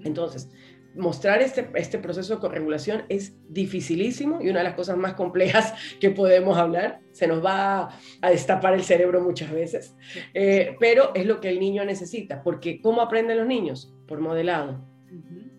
Entonces, 0.04 0.50
mostrar 0.94 1.42
este, 1.42 1.68
este 1.74 1.98
proceso 1.98 2.34
de 2.34 2.40
corregulación 2.40 3.04
es 3.08 3.34
dificilísimo 3.48 4.40
y 4.42 4.48
una 4.48 4.60
de 4.60 4.64
las 4.64 4.74
cosas 4.74 4.96
más 4.96 5.14
complejas 5.14 5.74
que 6.00 6.10
podemos 6.10 6.56
hablar. 6.56 7.00
Se 7.12 7.26
nos 7.26 7.44
va 7.44 7.90
a, 8.20 8.30
destapar 8.30 8.74
el 8.74 8.82
cerebro 8.82 9.20
muchas 9.20 9.50
veces, 9.50 9.94
eh, 10.34 10.76
pero 10.78 11.14
es 11.14 11.26
lo 11.26 11.40
que 11.40 11.48
el 11.48 11.60
niño 11.60 11.84
necesita, 11.84 12.42
porque 12.42 12.80
¿cómo 12.80 13.00
aprenden 13.00 13.38
los 13.38 13.46
niños? 13.46 13.94
Por 14.06 14.20
modelado. 14.20 14.84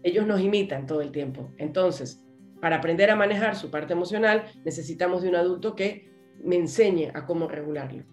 Ellos 0.04 0.26
nos 0.26 0.40
imitan 0.40 0.86
todo 0.86 1.02
el 1.02 1.12
tiempo. 1.12 1.52
Entonces, 1.58 2.24
para 2.62 2.78
aprender 2.78 3.10
a 3.10 3.16
manejar 3.16 3.56
su 3.56 3.70
parte 3.70 3.94
emocional, 3.94 4.46
necesitamos 4.66 5.22
de 5.22 5.30
un 5.30 5.36
adulto 5.36 5.76
que 5.76 6.10
me 6.44 6.56
enseñe 6.56 7.12
a 7.14 7.26
cómo 7.26 7.48
regularlo. 7.48 8.04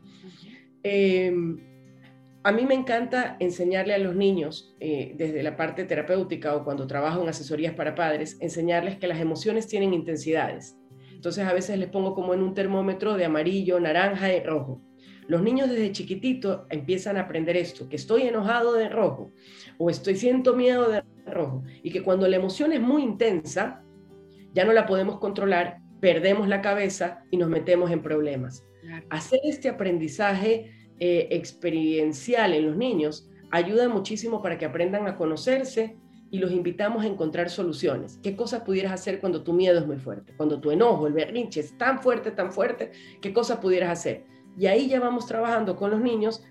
A 2.46 2.52
mí 2.52 2.64
me 2.64 2.74
encanta 2.74 3.36
enseñarle 3.40 3.92
a 3.92 3.98
los 3.98 4.14
niños, 4.14 4.76
eh, 4.78 5.14
desde 5.16 5.42
la 5.42 5.56
parte 5.56 5.82
terapéutica 5.82 6.54
o 6.54 6.62
cuando 6.62 6.86
trabajo 6.86 7.20
en 7.20 7.28
asesorías 7.28 7.74
para 7.74 7.96
padres, 7.96 8.36
enseñarles 8.40 8.98
que 8.98 9.08
las 9.08 9.18
emociones 9.18 9.66
tienen 9.66 9.92
intensidades. 9.92 10.78
Entonces 11.12 11.44
a 11.44 11.52
veces 11.52 11.76
les 11.76 11.88
pongo 11.88 12.14
como 12.14 12.34
en 12.34 12.42
un 12.42 12.54
termómetro 12.54 13.14
de 13.14 13.24
amarillo, 13.24 13.80
naranja 13.80 14.32
y 14.32 14.44
rojo. 14.44 14.80
Los 15.26 15.42
niños 15.42 15.68
desde 15.68 15.90
chiquitito 15.90 16.66
empiezan 16.70 17.16
a 17.16 17.22
aprender 17.22 17.56
esto, 17.56 17.88
que 17.88 17.96
estoy 17.96 18.22
enojado 18.22 18.74
de 18.74 18.90
rojo 18.90 19.32
o 19.76 19.90
estoy 19.90 20.14
siento 20.14 20.54
miedo 20.54 20.88
de 20.88 21.02
rojo 21.26 21.64
y 21.82 21.90
que 21.90 22.04
cuando 22.04 22.28
la 22.28 22.36
emoción 22.36 22.72
es 22.72 22.80
muy 22.80 23.02
intensa, 23.02 23.82
ya 24.56 24.64
no 24.64 24.72
la 24.72 24.86
podemos 24.86 25.18
controlar, 25.18 25.80
perdemos 26.00 26.48
la 26.48 26.62
cabeza 26.62 27.22
y 27.30 27.36
nos 27.36 27.50
metemos 27.50 27.90
en 27.90 28.00
problemas. 28.00 28.64
Hacer 29.10 29.40
este 29.44 29.68
aprendizaje 29.68 30.72
eh, 30.98 31.28
experiencial 31.30 32.54
en 32.54 32.66
los 32.66 32.76
niños 32.76 33.28
ayuda 33.50 33.86
muchísimo 33.90 34.40
para 34.40 34.56
que 34.56 34.64
aprendan 34.64 35.06
a 35.08 35.16
conocerse 35.16 35.98
y 36.30 36.38
los 36.38 36.52
invitamos 36.52 37.04
a 37.04 37.06
encontrar 37.06 37.50
soluciones. 37.50 38.18
¿Qué 38.22 38.34
cosas 38.34 38.62
pudieras 38.62 38.92
hacer 38.92 39.20
cuando 39.20 39.42
tu 39.42 39.52
miedo 39.52 39.78
es 39.78 39.86
muy 39.86 39.98
fuerte? 39.98 40.32
Cuando 40.38 40.58
tu 40.58 40.70
enojo, 40.70 41.06
el 41.06 41.12
berrinche 41.12 41.60
es 41.60 41.76
tan 41.76 42.00
fuerte, 42.00 42.30
tan 42.30 42.50
fuerte, 42.50 42.92
¿qué 43.20 43.34
cosas 43.34 43.58
pudieras 43.58 43.90
hacer? 43.90 44.24
Y 44.56 44.68
ahí 44.68 44.88
ya 44.88 45.00
vamos 45.00 45.26
trabajando 45.26 45.76
con 45.76 45.90
los 45.90 46.00
niños 46.00 46.42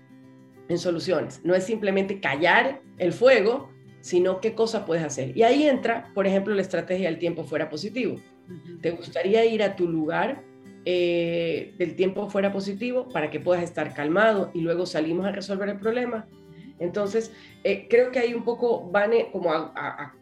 en 0.68 0.78
soluciones. 0.78 1.40
No 1.42 1.56
es 1.56 1.64
simplemente 1.64 2.20
callar 2.20 2.82
el 2.98 3.12
fuego, 3.12 3.68
sino 4.06 4.40
qué 4.40 4.54
cosa 4.54 4.86
puedes 4.86 5.02
hacer. 5.02 5.36
Y 5.36 5.42
ahí 5.42 5.66
entra, 5.66 6.12
por 6.14 6.28
ejemplo, 6.28 6.54
la 6.54 6.62
estrategia 6.62 7.08
del 7.08 7.18
tiempo 7.18 7.42
fuera 7.42 7.68
positivo. 7.68 8.14
¿Te 8.80 8.92
gustaría 8.92 9.44
ir 9.44 9.64
a 9.64 9.74
tu 9.74 9.88
lugar 9.88 10.44
eh, 10.84 11.74
del 11.76 11.96
tiempo 11.96 12.30
fuera 12.30 12.52
positivo 12.52 13.08
para 13.08 13.32
que 13.32 13.40
puedas 13.40 13.64
estar 13.64 13.92
calmado 13.94 14.52
y 14.54 14.60
luego 14.60 14.86
salimos 14.86 15.26
a 15.26 15.32
resolver 15.32 15.68
el 15.68 15.80
problema. 15.80 16.28
Entonces, 16.78 17.32
eh, 17.64 17.88
creo 17.90 18.12
que 18.12 18.20
hay 18.20 18.32
un 18.32 18.44
poco, 18.44 18.88
van 18.92 19.10
como 19.32 19.52
a, 19.52 20.14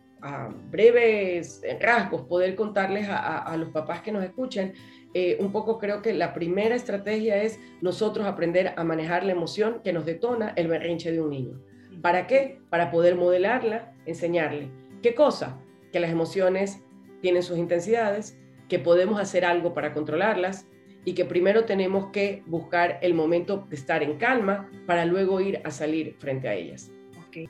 breves 0.71 1.61
rasgos, 1.79 2.23
poder 2.23 2.55
contarles 2.55 3.07
a, 3.11 3.55
los 3.59 3.69
papás 3.69 4.01
que 4.01 4.11
nos 4.11 4.25
escuchan. 4.25 4.73
Eh, 5.13 5.37
un 5.39 5.53
poco 5.53 5.79
creo 5.79 6.01
que 6.01 6.15
la 6.15 6.33
primera 6.33 6.75
estrategia 6.75 7.43
es 7.43 7.61
nosotros 7.83 8.27
aprender 8.27 8.73
a 8.75 8.83
manejar 8.85 9.25
la 9.25 9.33
emoción 9.33 9.83
que 9.85 9.93
nos 9.93 10.07
detona 10.07 10.55
el 10.57 10.69
berrinche 10.69 11.13
de 11.13 11.21
un 11.21 11.29
niño. 11.29 11.61
¿Para 12.01 12.27
qué? 12.27 12.61
Para 12.71 12.91
poder 12.91 13.17
modelarla, 13.17 13.93
enseñarle. 14.07 14.69
¿Qué 15.03 15.15
cosa? 15.15 15.59
Que 15.93 16.01
las 16.01 16.11
emociones 16.11 16.81
tienen 17.21 17.43
sus 17.43 17.59
intensidades, 17.59 18.37
que 18.69 18.79
podemos 18.79 19.21
hacer 19.21 19.45
algo 19.45 19.75
para 19.75 19.93
controlarlas 19.93 20.67
y 21.05 21.13
que 21.15 21.25
primero 21.25 21.65
tenemos 21.65 22.07
que 22.07 22.43
buscar 22.47 22.99
el 23.03 23.15
momento 23.15 23.67
de 23.69 23.77
estar 23.77 24.03
en 24.03 24.17
calma 24.17 24.71
para 24.87 25.05
luego 25.05 25.41
ir 25.41 25.61
a 25.65 25.71
salir 25.71 26.17
frente 26.19 26.49
a 26.49 26.55
ellas. 26.55 26.91
Ok, 27.27 27.49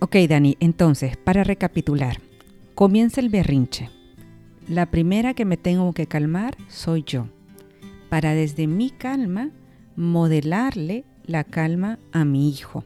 okay 0.00 0.26
Dani, 0.26 0.56
entonces, 0.60 1.16
para 1.16 1.44
recapitular, 1.44 2.18
comienza 2.74 3.20
el 3.20 3.30
berrinche. 3.30 3.90
La 4.68 4.86
primera 4.86 5.34
que 5.34 5.44
me 5.44 5.56
tengo 5.56 5.92
que 5.92 6.06
calmar 6.06 6.56
soy 6.68 7.04
yo, 7.06 7.28
para 8.08 8.34
desde 8.34 8.66
mi 8.66 8.90
calma 8.90 9.50
modelarle 9.96 11.04
la 11.26 11.44
calma 11.44 11.98
a 12.12 12.24
mi 12.24 12.48
hijo, 12.48 12.84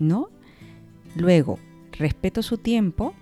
¿no? 0.00 0.30
Luego, 1.16 1.58
respeto 1.92 2.42
su 2.42 2.58
tiempo, 2.58 3.14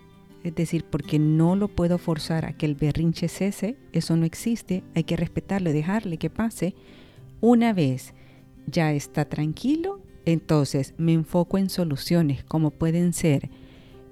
es 0.44 0.54
decir, 0.54 0.84
porque 0.84 1.18
no 1.18 1.56
lo 1.56 1.68
puedo 1.68 1.98
forzar 1.98 2.44
a 2.44 2.52
que 2.52 2.66
el 2.66 2.74
berrinche 2.74 3.28
cese, 3.28 3.76
eso 3.92 4.16
no 4.16 4.24
existe, 4.24 4.84
hay 4.94 5.04
que 5.04 5.16
respetarlo, 5.16 5.72
dejarle 5.72 6.18
que 6.18 6.30
pase. 6.30 6.74
Una 7.40 7.72
vez 7.72 8.14
ya 8.66 8.92
está 8.92 9.24
tranquilo, 9.24 10.00
entonces 10.24 10.94
me 10.98 11.12
enfoco 11.12 11.58
en 11.58 11.70
soluciones 11.70 12.44
como 12.44 12.70
pueden 12.70 13.12
ser 13.12 13.50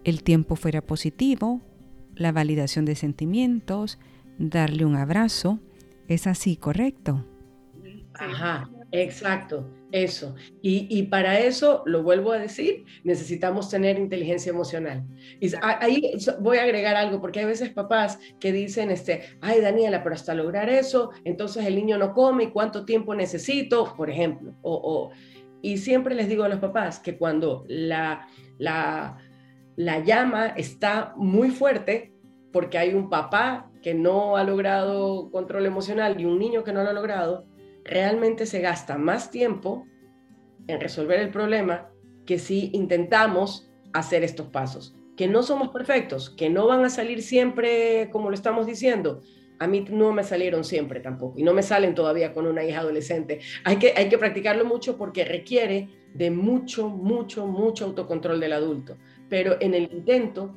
el 0.04 0.22
tiempo 0.22 0.56
fuera 0.56 0.82
positivo, 0.82 1.60
la 2.14 2.32
validación 2.32 2.84
de 2.84 2.94
sentimientos, 2.94 3.98
darle 4.38 4.84
un 4.84 4.96
abrazo. 4.96 5.60
¿Es 6.08 6.26
así, 6.26 6.56
correcto? 6.56 7.24
Ajá, 8.14 8.70
exacto. 9.02 9.70
Eso. 9.94 10.34
Y, 10.60 11.04
para 11.04 11.38
eso, 11.38 11.84
lo 11.86 12.02
vuelvo 12.02 12.32
a 12.32 12.38
decir, 12.38 12.84
necesitamos 13.04 13.70
tener 13.70 13.96
inteligencia 13.96 14.50
emocional. 14.50 15.04
Y 15.38 15.52
ahí 15.62 16.16
voy 16.40 16.56
a 16.56 16.64
agregar 16.64 16.96
algo, 16.96 17.20
porque 17.20 17.38
hay 17.38 17.46
veces 17.46 17.70
papás 17.70 18.18
que 18.40 18.50
dicen, 18.50 18.90
este, 18.90 19.22
ay 19.40 19.60
Daniela, 19.60 20.02
pero 20.02 20.16
hasta 20.16 20.34
lograr 20.34 20.68
eso, 20.68 21.10
entonces 21.22 21.64
el 21.64 21.76
niño 21.76 21.96
no 21.96 22.12
come 22.12 22.42
y 22.42 22.50
cuánto 22.50 22.84
tiempo 22.84 23.14
necesito, 23.14 23.94
por 23.96 24.10
ejemplo. 24.10 24.56
O, 24.62 25.12
y 25.62 25.78
siempre 25.78 26.16
les 26.16 26.28
digo 26.28 26.42
a 26.42 26.48
los 26.48 26.58
papás 26.58 26.98
que 26.98 27.16
cuando 27.16 27.64
la, 27.68 28.26
la, 28.58 29.18
la 29.76 30.00
llama 30.00 30.48
está 30.56 31.14
muy 31.16 31.50
fuerte, 31.50 32.12
porque 32.52 32.78
hay 32.78 32.94
un 32.94 33.08
papá 33.08 33.70
que 33.80 33.94
no 33.94 34.36
ha 34.36 34.42
logrado 34.42 35.30
control 35.30 35.66
emocional 35.66 36.20
y 36.20 36.24
un 36.24 36.40
niño 36.40 36.64
que 36.64 36.72
no 36.72 36.82
lo 36.82 36.90
ha 36.90 36.94
logrado, 36.94 37.46
realmente 37.84 38.46
se 38.46 38.60
gasta 38.60 38.98
más 38.98 39.30
tiempo 39.30 39.86
en 40.66 40.80
resolver 40.80 41.20
el 41.20 41.30
problema 41.30 41.90
que 42.26 42.38
si 42.38 42.70
intentamos 42.72 43.70
hacer 43.92 44.24
estos 44.24 44.48
pasos. 44.48 44.96
Que 45.16 45.28
no 45.28 45.42
somos 45.42 45.68
perfectos, 45.68 46.30
que 46.30 46.50
no 46.50 46.66
van 46.66 46.84
a 46.84 46.90
salir 46.90 47.22
siempre 47.22 48.08
como 48.10 48.30
lo 48.30 48.34
estamos 48.34 48.66
diciendo. 48.66 49.20
A 49.60 49.68
mí 49.68 49.84
no 49.88 50.12
me 50.12 50.24
salieron 50.24 50.64
siempre 50.64 50.98
tampoco 50.98 51.38
y 51.38 51.44
no 51.44 51.54
me 51.54 51.62
salen 51.62 51.94
todavía 51.94 52.32
con 52.32 52.46
una 52.46 52.64
hija 52.64 52.80
adolescente. 52.80 53.38
Hay 53.64 53.76
que, 53.76 53.94
hay 53.96 54.08
que 54.08 54.18
practicarlo 54.18 54.64
mucho 54.64 54.96
porque 54.96 55.24
requiere 55.24 55.88
de 56.14 56.30
mucho, 56.30 56.88
mucho, 56.88 57.46
mucho 57.46 57.84
autocontrol 57.84 58.40
del 58.40 58.54
adulto. 58.54 58.96
Pero 59.28 59.56
en 59.60 59.74
el 59.74 59.84
intento 59.92 60.56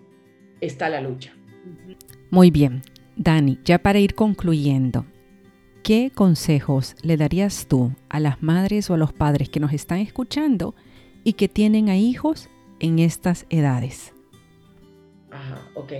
está 0.59 0.89
la 0.89 1.01
lucha. 1.01 1.35
Muy 2.31 2.49
bien. 2.49 2.81
Dani, 3.15 3.59
ya 3.63 3.79
para 3.79 3.99
ir 3.99 4.13
concluyendo, 4.13 5.05
¿Qué 5.87 6.11
consejos 6.13 6.97
le 7.01 7.15
darías 7.15 7.67
tú 7.69 7.93
a 8.09 8.19
las 8.19 8.43
madres 8.43 8.89
o 8.89 8.95
a 8.95 8.97
los 8.97 9.13
padres 9.13 9.47
que 9.47 9.61
nos 9.61 9.71
están 9.71 9.99
escuchando 9.99 10.75
y 11.23 11.31
que 11.31 11.47
tienen 11.47 11.87
a 11.87 11.95
hijos 11.95 12.49
en 12.81 12.99
estas 12.99 13.45
edades? 13.49 14.13
Ajá, 15.31 15.65
ok. 15.75 15.93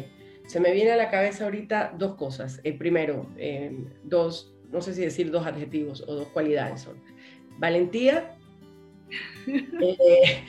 Se 0.45 0.59
me 0.59 0.73
viene 0.73 0.91
a 0.91 0.97
la 0.97 1.09
cabeza 1.09 1.45
ahorita 1.45 1.95
dos 1.97 2.15
cosas. 2.15 2.59
El 2.65 2.77
primero, 2.77 3.29
eh, 3.37 3.71
dos, 4.03 4.53
no 4.73 4.81
sé 4.81 4.93
si 4.93 5.03
decir 5.03 5.31
dos 5.31 5.47
adjetivos 5.47 6.03
o 6.05 6.15
dos 6.15 6.27
cualidades 6.33 6.81
son. 6.81 7.01
Valentía 7.57 8.35
eh, 9.47 10.43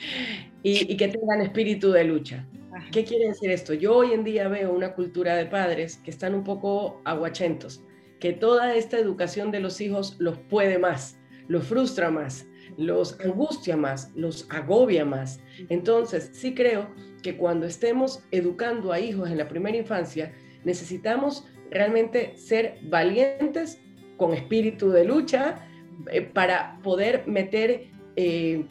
y, 0.63 0.91
y, 0.91 0.97
que 0.97 1.07
tengan 1.07 1.39
espíritu 1.39 1.91
de 1.91 2.03
lucha. 2.03 2.45
¿Qué 2.91 3.05
quiere 3.05 3.29
decir 3.29 3.51
esto? 3.51 3.73
Yo 3.73 3.95
hoy 3.95 4.11
en 4.11 4.25
día 4.25 4.49
veo 4.49 4.73
una 4.73 4.93
cultura 4.95 5.37
de 5.37 5.45
padres 5.45 5.95
que 5.95 6.11
están 6.11 6.35
un 6.35 6.43
poco 6.43 7.01
aguachentos 7.05 7.81
que 8.19 8.33
toda 8.33 8.75
esta 8.75 8.97
educación 8.97 9.51
de 9.51 9.59
los 9.59 9.81
hijos 9.81 10.15
los 10.19 10.37
puede 10.37 10.77
más, 10.77 11.19
los 11.47 11.65
frustra 11.65 12.11
más, 12.11 12.47
los 12.77 13.19
angustia 13.19 13.75
más, 13.75 14.11
los 14.15 14.47
agobia 14.49 15.05
más. 15.05 15.39
Entonces, 15.69 16.29
sí 16.33 16.53
creo 16.53 16.89
que 17.23 17.37
cuando 17.37 17.65
estemos 17.65 18.23
educando 18.31 18.91
a 18.91 18.99
hijos 18.99 19.29
en 19.29 19.37
la 19.37 19.47
primera 19.47 19.77
infancia, 19.77 20.33
necesitamos 20.63 21.47
realmente 21.71 22.37
ser 22.37 22.77
valientes 22.83 23.81
con 24.17 24.33
espíritu 24.33 24.89
de 24.89 25.05
lucha 25.05 25.65
eh, 26.11 26.21
para 26.21 26.79
poder 26.83 27.27
meter 27.27 27.87
eh, 28.15 28.65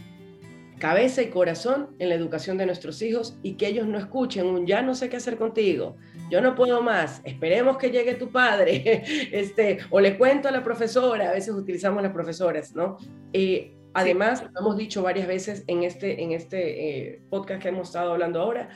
cabeza 0.79 1.23
y 1.23 1.29
corazón 1.29 1.97
en 1.99 2.09
la 2.09 2.15
educación 2.15 2.59
de 2.59 2.67
nuestros 2.67 3.03
hijos 3.03 3.39
y 3.43 3.55
que 3.55 3.69
ellos 3.69 3.87
no 3.87 3.99
escuchen 3.99 4.47
un 4.47 4.67
ya 4.67 4.83
no 4.83 4.95
sé 4.95 5.09
qué 5.09 5.17
hacer 5.17 5.37
contigo, 5.37 5.97
yo 6.31 6.41
no 6.41 6.55
puedo 6.55 6.83
más, 6.83 7.21
esperemos 7.25 7.79
que 7.79 7.91
llegue 7.91 8.15
tu 8.15 8.31
padre, 8.31 9.03
este, 9.33 9.79
o 9.91 10.01
le 10.01 10.17
cuento 10.17 10.49
a 10.49 10.53
la 10.53 10.63
profesora, 10.63 11.31
a 11.31 11.33
veces 11.33 11.55
utilizamos 11.55 12.03
las 12.03 12.13
profesoras, 12.13 12.75
¿no? 12.75 12.97
Eh, 13.33 13.75
Además, 13.95 14.45
lo 14.53 14.61
hemos 14.61 14.77
dicho 14.77 15.03
varias 15.03 15.27
veces 15.27 15.65
en 15.67 15.83
este, 15.83 16.23
en 16.23 16.33
este 16.33 17.09
eh, 17.09 17.23
podcast 17.31 17.63
que 17.63 17.69
hemos 17.69 17.89
estado 17.89 18.13
hablando 18.13 18.41
ahora, 18.41 18.69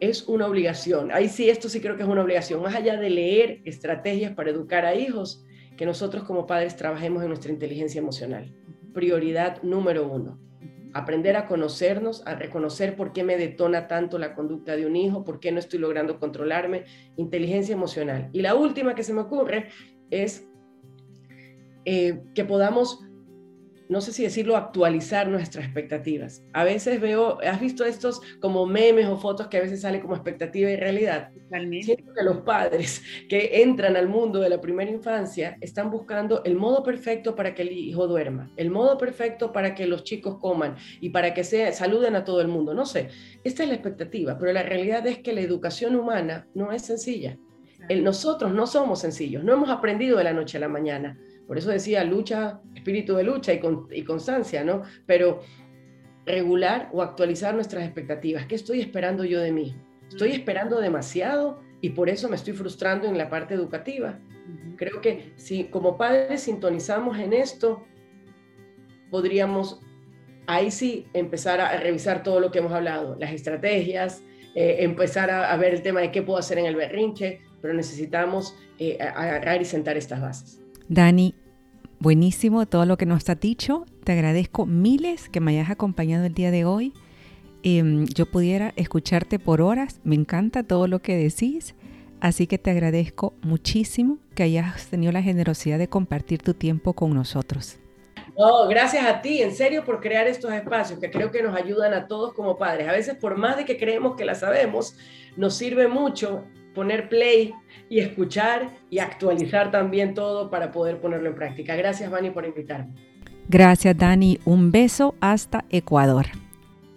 es 0.00 0.28
una 0.28 0.46
obligación. 0.46 1.10
Ahí 1.12 1.28
sí, 1.28 1.48
esto 1.48 1.68
sí 1.68 1.80
creo 1.80 1.96
que 1.96 2.02
es 2.02 2.08
una 2.08 2.22
obligación. 2.22 2.62
Más 2.62 2.74
allá 2.74 2.96
de 2.96 3.08
leer 3.08 3.62
estrategias 3.64 4.34
para 4.34 4.50
educar 4.50 4.84
a 4.84 4.94
hijos, 4.94 5.44
que 5.76 5.86
nosotros 5.86 6.24
como 6.24 6.46
padres 6.46 6.76
trabajemos 6.76 7.22
en 7.22 7.28
nuestra 7.28 7.52
inteligencia 7.52 7.98
emocional. 7.98 8.52
Prioridad 8.92 9.62
número 9.62 10.06
uno. 10.06 10.38
Aprender 10.96 11.36
a 11.36 11.46
conocernos, 11.46 12.26
a 12.26 12.34
reconocer 12.34 12.96
por 12.96 13.12
qué 13.12 13.22
me 13.22 13.36
detona 13.36 13.86
tanto 13.86 14.18
la 14.18 14.34
conducta 14.34 14.76
de 14.76 14.86
un 14.86 14.96
hijo, 14.96 15.24
por 15.24 15.40
qué 15.40 15.52
no 15.52 15.58
estoy 15.58 15.78
logrando 15.78 16.18
controlarme. 16.18 16.84
Inteligencia 17.16 17.74
emocional. 17.74 18.30
Y 18.32 18.42
la 18.42 18.54
última 18.54 18.94
que 18.94 19.02
se 19.02 19.12
me 19.12 19.20
ocurre 19.20 19.68
es 20.10 20.48
eh, 21.84 22.22
que 22.34 22.44
podamos 22.44 23.00
no 23.88 24.00
sé 24.00 24.12
si 24.12 24.22
decirlo, 24.22 24.56
actualizar 24.56 25.28
nuestras 25.28 25.64
expectativas. 25.64 26.42
A 26.52 26.64
veces 26.64 27.00
veo, 27.00 27.38
¿has 27.42 27.60
visto 27.60 27.84
estos 27.84 28.20
como 28.40 28.66
memes 28.66 29.06
o 29.06 29.16
fotos 29.16 29.48
que 29.48 29.58
a 29.58 29.62
veces 29.62 29.80
sale 29.80 30.00
como 30.00 30.14
expectativa 30.14 30.70
y 30.70 30.76
realidad? 30.76 31.30
Siento 31.82 32.12
que 32.12 32.24
los 32.24 32.38
padres 32.38 33.02
que 33.28 33.62
entran 33.62 33.96
al 33.96 34.08
mundo 34.08 34.40
de 34.40 34.48
la 34.48 34.60
primera 34.60 34.90
infancia 34.90 35.56
están 35.60 35.90
buscando 35.90 36.42
el 36.44 36.56
modo 36.56 36.82
perfecto 36.82 37.34
para 37.34 37.54
que 37.54 37.62
el 37.62 37.72
hijo 37.72 38.06
duerma, 38.06 38.50
el 38.56 38.70
modo 38.70 38.98
perfecto 38.98 39.52
para 39.52 39.74
que 39.74 39.86
los 39.86 40.04
chicos 40.04 40.38
coman 40.40 40.76
y 41.00 41.10
para 41.10 41.34
que 41.34 41.44
se 41.44 41.72
saluden 41.72 42.16
a 42.16 42.24
todo 42.24 42.40
el 42.40 42.48
mundo. 42.48 42.74
No 42.74 42.86
sé, 42.86 43.08
esta 43.44 43.62
es 43.62 43.68
la 43.68 43.74
expectativa, 43.74 44.38
pero 44.38 44.52
la 44.52 44.62
realidad 44.62 45.06
es 45.06 45.18
que 45.18 45.32
la 45.32 45.40
educación 45.40 45.94
humana 45.96 46.48
no 46.54 46.72
es 46.72 46.82
sencilla. 46.82 47.38
El, 47.88 48.02
nosotros 48.02 48.52
no 48.52 48.66
somos 48.66 49.00
sencillos, 49.00 49.44
no 49.44 49.52
hemos 49.52 49.70
aprendido 49.70 50.18
de 50.18 50.24
la 50.24 50.32
noche 50.32 50.56
a 50.56 50.60
la 50.60 50.68
mañana 50.68 51.16
por 51.46 51.58
eso 51.58 51.70
decía 51.70 52.04
lucha, 52.04 52.60
espíritu 52.74 53.14
de 53.14 53.24
lucha 53.24 53.52
y, 53.52 53.60
y 53.92 54.02
constancia, 54.04 54.64
¿no? 54.64 54.82
Pero 55.06 55.40
regular 56.24 56.90
o 56.92 57.02
actualizar 57.02 57.54
nuestras 57.54 57.84
expectativas. 57.84 58.46
¿Qué 58.46 58.56
estoy 58.56 58.80
esperando 58.80 59.24
yo 59.24 59.40
de 59.40 59.52
mí? 59.52 59.76
Estoy 60.08 60.32
esperando 60.32 60.80
demasiado 60.80 61.60
y 61.80 61.90
por 61.90 62.08
eso 62.08 62.28
me 62.28 62.36
estoy 62.36 62.52
frustrando 62.52 63.06
en 63.06 63.16
la 63.16 63.30
parte 63.30 63.54
educativa. 63.54 64.18
Creo 64.76 65.00
que 65.00 65.32
si 65.36 65.64
como 65.64 65.96
padres 65.96 66.42
sintonizamos 66.42 67.18
en 67.18 67.32
esto, 67.32 67.84
podríamos 69.10 69.80
ahí 70.46 70.70
sí 70.70 71.06
empezar 71.12 71.60
a 71.60 71.76
revisar 71.78 72.22
todo 72.22 72.40
lo 72.40 72.50
que 72.50 72.58
hemos 72.58 72.72
hablado, 72.72 73.16
las 73.18 73.32
estrategias, 73.32 74.22
eh, 74.54 74.76
empezar 74.80 75.30
a, 75.30 75.56
ver 75.56 75.74
el 75.74 75.82
tema 75.82 76.00
de 76.00 76.10
qué 76.10 76.22
puedo 76.22 76.38
hacer 76.38 76.58
en 76.58 76.66
el 76.66 76.76
berrinche, 76.76 77.40
pero 77.60 77.74
necesitamos 77.74 78.56
eh, 78.78 78.98
agarrar 79.00 79.60
y 79.60 79.64
sentar 79.64 79.96
estas 79.96 80.20
bases. 80.20 80.65
Dani, 80.88 81.34
buenísimo 81.98 82.66
todo 82.66 82.86
lo 82.86 82.96
que 82.96 83.06
nos 83.06 83.28
has 83.28 83.40
dicho. 83.40 83.86
Te 84.04 84.12
agradezco 84.12 84.66
miles 84.66 85.28
que 85.28 85.40
me 85.40 85.52
hayas 85.52 85.70
acompañado 85.70 86.24
el 86.24 86.34
día 86.34 86.50
de 86.50 86.64
hoy. 86.64 86.92
Em, 87.62 88.06
yo 88.06 88.26
pudiera 88.26 88.72
escucharte 88.76 89.40
por 89.40 89.60
horas. 89.60 90.00
Me 90.04 90.14
encanta 90.14 90.62
todo 90.62 90.86
lo 90.86 91.00
que 91.00 91.16
decís. 91.16 91.74
Así 92.20 92.46
que 92.46 92.58
te 92.58 92.70
agradezco 92.70 93.34
muchísimo 93.42 94.18
que 94.34 94.44
hayas 94.44 94.86
tenido 94.86 95.12
la 95.12 95.22
generosidad 95.22 95.78
de 95.78 95.88
compartir 95.88 96.40
tu 96.40 96.54
tiempo 96.54 96.92
con 96.92 97.12
nosotros. 97.12 97.78
No, 98.38 98.68
gracias 98.68 99.06
a 99.06 99.22
ti, 99.22 99.42
en 99.42 99.54
serio, 99.54 99.84
por 99.84 100.00
crear 100.00 100.26
estos 100.26 100.52
espacios 100.52 100.98
que 100.98 101.10
creo 101.10 101.30
que 101.30 101.42
nos 101.42 101.56
ayudan 101.56 101.94
a 101.94 102.06
todos 102.06 102.32
como 102.34 102.58
padres. 102.58 102.88
A 102.88 102.92
veces, 102.92 103.16
por 103.16 103.36
más 103.36 103.56
de 103.56 103.64
que 103.64 103.76
creemos 103.76 104.14
que 104.14 104.24
la 104.24 104.34
sabemos, 104.34 104.96
nos 105.36 105.54
sirve 105.54 105.88
mucho 105.88 106.44
poner 106.76 107.08
play 107.08 107.54
y 107.88 108.00
escuchar 108.00 108.68
y 108.90 108.98
actualizar 108.98 109.70
también 109.70 110.14
todo 110.14 110.50
para 110.50 110.70
poder 110.70 111.00
ponerlo 111.00 111.30
en 111.30 111.34
práctica. 111.34 111.74
Gracias, 111.74 112.10
Vani, 112.10 112.30
por 112.30 112.44
invitarme. 112.44 112.92
Gracias, 113.48 113.96
Dani. 113.96 114.38
Un 114.44 114.70
beso 114.70 115.14
hasta 115.20 115.64
Ecuador. 115.70 116.26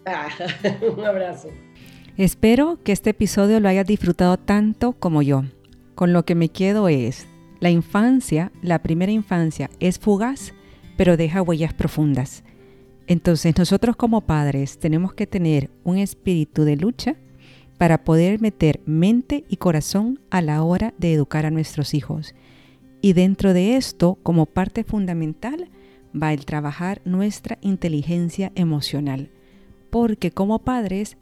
Ah, 0.06 0.28
un 0.98 1.06
abrazo. 1.06 1.48
Espero 2.18 2.78
que 2.84 2.92
este 2.92 3.12
episodio 3.12 3.62
lo 3.62 3.70
hayas 3.70 3.88
disfrutado 3.88 4.38
tanto 4.38 4.92
como 4.92 5.22
yo. 5.22 5.46
Con 5.96 6.12
lo 6.12 6.26
que 6.26 6.36
me 6.36 6.50
quedo 6.50 6.90
es, 6.90 7.26
la 7.62 7.70
infancia, 7.70 8.52
la 8.62 8.80
primera 8.80 9.12
infancia, 9.12 9.70
es 9.80 9.98
fugaz, 9.98 10.54
pero 10.98 11.16
deja 11.16 11.42
huellas 11.42 11.74
profundas. 11.74 12.44
Entonces 13.08 13.58
nosotros 13.58 13.96
como 13.96 14.22
padres 14.22 14.78
tenemos 14.78 15.14
que 15.14 15.28
tener 15.28 15.70
un 15.84 15.98
espíritu 15.98 16.64
de 16.64 16.76
lucha 16.76 17.16
para 17.80 18.04
poder 18.04 18.42
meter 18.42 18.82
mente 18.86 19.46
y 19.48 19.56
corazón 19.56 20.20
a 20.30 20.42
la 20.42 20.64
hora 20.64 20.94
de 20.98 21.14
educar 21.14 21.46
a 21.46 21.50
nuestros 21.50 21.94
hijos. 21.94 22.36
Y 23.02 23.14
dentro 23.14 23.54
de 23.54 23.78
esto, 23.78 24.20
como 24.22 24.46
parte 24.46 24.84
fundamental, 24.84 25.70
va 26.14 26.34
el 26.34 26.46
trabajar 26.46 27.02
nuestra 27.06 27.58
inteligencia 27.62 28.52
emocional, 28.56 29.32
porque 29.90 30.30
como 30.30 30.60
padres 30.60 31.16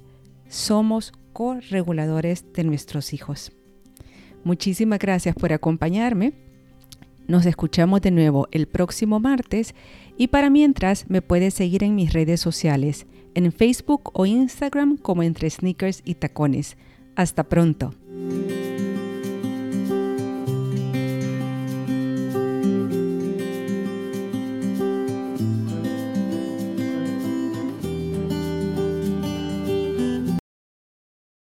somos 0.50 1.14
correguladores 1.32 2.44
de 2.54 2.64
nuestros 2.64 3.14
hijos. 3.14 3.52
Muchísimas 4.44 4.98
gracias 4.98 5.36
por 5.36 5.54
acompañarme. 5.54 6.34
Nos 7.28 7.46
escuchamos 7.46 8.02
de 8.02 8.10
nuevo 8.10 8.48
el 8.50 8.68
próximo 8.68 9.20
martes 9.20 9.76
y 10.18 10.30
para 10.30 10.50
mientras 10.50 11.08
me 11.08 11.22
puedes 11.22 11.54
seguir 11.54 11.84
en 11.84 11.94
mis 11.94 12.14
redes 12.14 12.42
sociales 12.42 13.06
en 13.38 13.52
Facebook 13.52 14.10
o 14.14 14.26
Instagram 14.26 14.98
como 14.98 15.22
entre 15.22 15.50
sneakers 15.50 16.02
y 16.04 16.16
tacones. 16.16 16.76
Hasta 17.16 17.44
pronto. 17.44 17.94